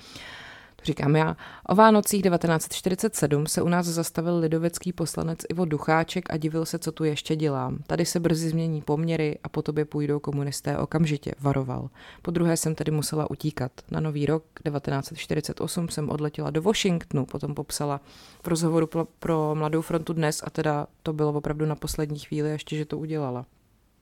Říkám 0.84 1.15
já. 1.15 1.38
O 1.67 1.76
Vánocích 1.76 2.24
1947 2.24 3.48
se 3.48 3.62
u 3.62 3.69
nás 3.69 3.86
zastavil 3.86 4.38
lidovecký 4.38 4.93
poslanec 4.93 5.39
Ivo 5.50 5.65
Ducháček 5.65 6.34
a 6.34 6.38
divil 6.38 6.65
se, 6.65 6.80
co 6.80 6.91
tu 6.91 7.04
ještě 7.04 7.36
dělám. 7.36 7.80
Tady 7.88 8.06
se 8.06 8.19
brzy 8.19 8.50
změní 8.50 8.82
poměry 8.82 9.39
a 9.43 9.50
po 9.50 9.62
tobě 9.62 9.86
půjdou 9.86 10.19
komunisté 10.19 10.78
okamžitě, 10.78 11.32
varoval. 11.39 11.89
Po 12.22 12.32
druhé 12.32 12.58
jsem 12.58 12.76
tedy 12.76 12.91
musela 12.91 13.32
utíkat. 13.32 13.72
Na 13.91 14.00
nový 14.00 14.26
rok 14.26 14.43
1948 14.63 15.89
jsem 15.89 16.10
odletěla 16.10 16.50
do 16.50 16.62
Washingtonu, 16.62 17.26
potom 17.26 17.56
popsala 17.56 18.02
v 18.43 18.48
rozhovoru 18.48 18.89
pro, 19.19 19.56
Mladou 19.56 19.82
frontu 19.82 20.13
dnes 20.13 20.41
a 20.46 20.50
teda 20.50 20.88
to 21.04 21.13
bylo 21.13 21.34
opravdu 21.34 21.65
na 21.65 21.76
poslední 21.76 22.19
chvíli, 22.19 22.50
ještě 22.50 22.78
že 22.78 22.86
to 22.86 22.98
udělala. 22.98 23.46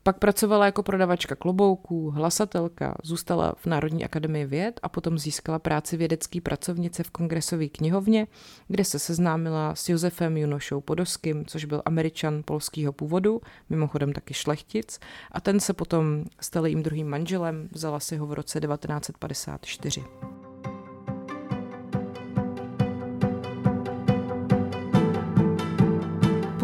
Pak 0.03 0.19
pracovala 0.19 0.65
jako 0.65 0.83
prodavačka 0.83 1.35
klobouků, 1.35 2.09
hlasatelka, 2.09 2.95
zůstala 3.03 3.53
v 3.57 3.65
Národní 3.65 4.05
akademii 4.05 4.45
věd 4.45 4.79
a 4.83 4.89
potom 4.89 5.17
získala 5.17 5.59
práci 5.59 5.97
vědecký 5.97 6.41
pracovnice 6.41 7.03
v 7.03 7.09
kongresové 7.09 7.67
knihovně, 7.67 8.27
kde 8.67 8.85
se 8.85 8.99
seznámila 8.99 9.75
s 9.75 9.89
Josefem 9.89 10.37
Junošou 10.37 10.81
Podoským, 10.81 11.45
což 11.45 11.65
byl 11.65 11.81
američan 11.85 12.41
polského 12.45 12.93
původu, 12.93 13.41
mimochodem 13.69 14.13
taky 14.13 14.33
šlechtic, 14.33 14.99
a 15.31 15.41
ten 15.41 15.59
se 15.59 15.73
potom 15.73 16.25
stal 16.41 16.65
jejím 16.65 16.83
druhým 16.83 17.07
manželem, 17.07 17.69
vzala 17.71 17.99
si 17.99 18.17
ho 18.17 18.27
v 18.27 18.33
roce 18.33 18.59
1954. 18.59 20.30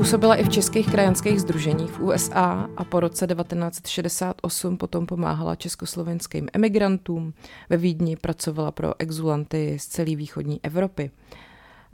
Působila 0.07 0.35
i 0.35 0.43
v 0.43 0.49
českých 0.49 0.91
krajanských 0.91 1.41
združeních 1.41 1.91
v 1.91 1.99
USA 1.99 2.69
a 2.77 2.83
po 2.83 2.99
roce 2.99 3.27
1968 3.27 4.77
potom 4.77 5.05
pomáhala 5.05 5.55
československým 5.55 6.47
emigrantům. 6.53 7.33
Ve 7.69 7.77
Vídni 7.77 8.15
pracovala 8.15 8.71
pro 8.71 8.93
exulanty 8.99 9.77
z 9.79 9.87
celé 9.87 10.15
východní 10.15 10.59
Evropy. 10.63 11.11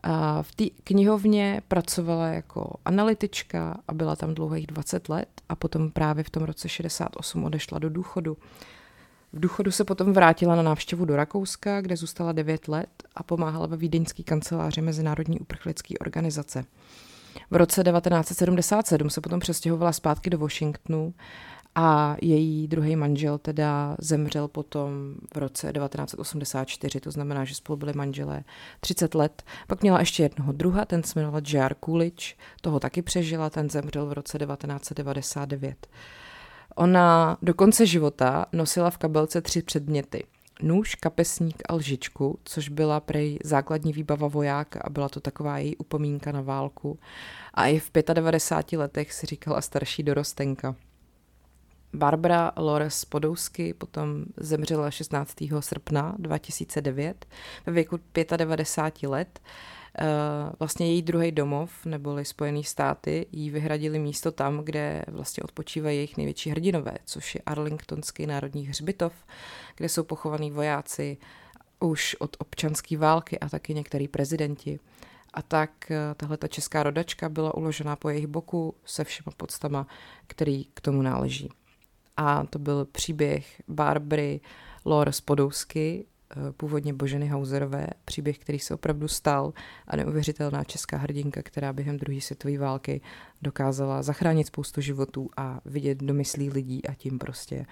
A 0.04 0.44
v 0.44 0.56
té 0.56 0.64
knihovně 0.84 1.62
pracovala 1.68 2.28
jako 2.28 2.74
analytička 2.86 3.78
a 3.88 3.94
byla 3.94 4.16
tam 4.16 4.34
dlouhých 4.34 4.68
20 4.68 5.10
let 5.10 5.30
a 5.50 5.56
potom 5.56 5.92
právě 5.92 6.24
v 6.24 6.30
tom 6.30 6.44
roce 6.44 6.70
68 6.70 7.44
odešla 7.44 7.80
do 7.80 7.90
důchodu. 7.90 8.38
V 9.34 9.40
důchodu 9.40 9.72
se 9.72 9.84
potom 9.84 10.14
vrátila 10.14 10.56
na 10.56 10.62
návštěvu 10.62 11.06
do 11.06 11.16
Rakouska, 11.16 11.82
kde 11.82 11.98
zůstala 11.98 12.32
9 12.32 12.68
let 12.68 13.04
a 13.16 13.24
pomáhala 13.24 13.68
ve 13.68 13.78
vídeňské 13.78 14.24
kanceláři 14.24 14.82
Mezinárodní 14.82 15.40
uprchlické 15.40 15.98
organizace. 15.98 16.66
V 17.52 17.56
roce 17.56 17.84
1977 17.84 19.10
se 19.10 19.22
potom 19.22 19.40
přestěhovala 19.40 19.92
zpátky 19.92 20.30
do 20.30 20.38
Washingtonu 20.38 21.14
a 21.76 22.16
její 22.22 22.68
druhý 22.68 22.96
manžel 22.96 23.38
teda 23.38 23.96
zemřel 24.00 24.48
potom 24.48 25.16
v 25.34 25.38
roce 25.38 25.74
1984, 25.74 27.00
to 27.00 27.12
znamená, 27.12 27.46
že 27.46 27.56
spolu 27.56 27.78
byli 27.78 27.94
manželé 27.94 28.44
30 28.80 29.16
let. 29.16 29.44
Pak 29.68 29.82
měla 29.82 30.00
ještě 30.00 30.24
jednoho 30.24 30.52
druha, 30.52 30.86
ten 30.86 31.04
se 31.04 31.20
jmenoval 31.20 31.42
J.R. 31.48 31.76
Coolidge, 31.86 32.36
toho 32.62 32.80
taky 32.80 33.02
přežila, 33.02 33.50
ten 33.50 33.70
zemřel 33.70 34.06
v 34.06 34.14
roce 34.14 34.40
1999. 34.40 35.88
Ona 36.76 37.38
do 37.42 37.54
konce 37.54 37.86
života 37.86 38.46
nosila 38.54 38.90
v 38.90 38.98
kabelce 38.98 39.42
tři 39.42 39.62
předměty 39.62 40.24
nůž, 40.62 40.96
kapesník 40.96 41.64
a 41.70 41.76
lžičku, 41.76 42.40
což 42.44 42.70
byla 42.70 43.00
prej 43.00 43.40
základní 43.44 43.94
výbava 43.94 44.28
vojáka 44.28 44.82
a 44.84 44.90
byla 44.90 45.10
to 45.10 45.20
taková 45.20 45.58
její 45.58 45.78
upomínka 45.78 46.32
na 46.32 46.42
válku. 46.42 47.00
A 47.54 47.68
i 47.68 47.80
v 47.80 47.92
95 48.14 48.78
letech 48.78 49.14
si 49.14 49.26
říkala 49.26 49.62
starší 49.62 50.04
dorostenka. 50.04 50.76
Barbara 51.94 52.52
Lores 52.58 53.06
Podousky 53.06 53.74
potom 53.74 54.26
zemřela 54.38 54.92
16. 54.92 55.36
srpna 55.60 56.16
2009 56.20 57.26
ve 57.66 57.74
věku 57.74 58.00
95 58.38 59.10
let 59.10 59.40
vlastně 60.60 60.88
její 60.88 61.02
druhý 61.02 61.32
domov, 61.32 61.86
neboli 61.86 62.26
Spojený 62.26 62.64
státy, 62.64 63.28
jí 63.32 63.50
vyhradili 63.50 64.00
místo 64.00 64.32
tam, 64.32 64.60
kde 64.60 65.04
vlastně 65.08 65.44
odpočívají 65.44 65.98
jejich 65.98 66.18
největší 66.18 66.50
hrdinové, 66.50 66.94
což 67.06 67.36
je 67.36 67.42
Arlingtonský 67.46 68.26
národní 68.26 68.68
hřbitov, 68.68 69.14
kde 69.76 69.90
jsou 69.90 70.04
pochovaní 70.04 70.52
vojáci 70.52 71.18
už 71.80 72.16
od 72.20 72.36
občanské 72.40 72.98
války 72.98 73.40
a 73.40 73.50
taky 73.50 73.74
některý 73.74 74.08
prezidenti. 74.08 74.80
A 75.34 75.42
tak 75.42 75.92
eh, 75.92 75.98
tahle 76.18 76.38
ta 76.38 76.48
česká 76.48 76.84
rodačka 76.84 77.30
byla 77.30 77.56
uložena 77.56 77.96
po 77.96 78.10
jejich 78.10 78.28
boku 78.28 78.76
se 78.86 79.04
všema 79.04 79.32
podstama, 79.38 79.88
který 80.28 80.66
k 80.74 80.82
tomu 80.82 81.02
náleží. 81.02 81.50
A 82.18 82.46
to 82.46 82.60
byl 82.60 82.86
příběh 82.86 83.62
Barbary 83.68 84.42
Lore 84.86 85.12
Spodousky, 85.12 86.06
Eh, 86.06 86.13
původně 86.58 86.94
Boženy 86.94 87.28
Hauserové, 87.28 87.88
příběh, 88.06 88.40
který 88.40 88.60
se 88.60 88.74
opravdu 88.74 89.08
stal 89.08 89.54
a 89.88 89.96
neuvěřitelná 89.96 90.64
česká 90.64 90.98
hrdinka, 90.98 91.42
která 91.44 91.74
během 91.74 91.98
druhé 91.98 92.22
světové 92.22 92.58
války 92.58 93.02
dokázala 93.42 94.02
zachránit 94.02 94.48
spoustu 94.48 94.82
životů 94.82 95.30
a 95.38 95.60
vidět 95.66 96.04
do 96.04 96.14
myslí 96.14 96.50
lidí 96.50 96.86
a 96.86 96.94
tím 96.94 97.20
prostě 97.20 97.66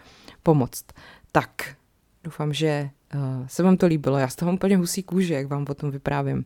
pomoct. 0.44 0.86
Tak, 1.32 1.76
doufám, 2.24 2.54
že 2.54 2.90
uh, 3.16 3.22
se 3.48 3.64
vám 3.64 3.78
to 3.78 3.86
líbilo. 3.86 4.18
Já 4.18 4.28
z 4.28 4.36
toho 4.36 4.54
úplně 4.54 4.78
husí 4.78 5.04
kůže, 5.04 5.34
jak 5.34 5.48
vám 5.48 5.66
o 5.70 5.74
tom 5.74 5.92
vyprávím. 5.92 6.46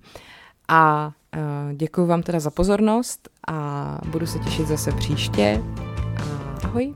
A 0.68 1.12
uh, 1.36 1.74
děkuji 1.74 2.06
vám 2.06 2.24
teda 2.24 2.40
za 2.40 2.52
pozornost 2.52 3.30
a 3.48 4.00
budu 4.08 4.28
se 4.28 4.40
těšit 4.40 4.68
zase 4.68 4.92
příště. 4.92 5.62
Ahoj. 6.64 6.94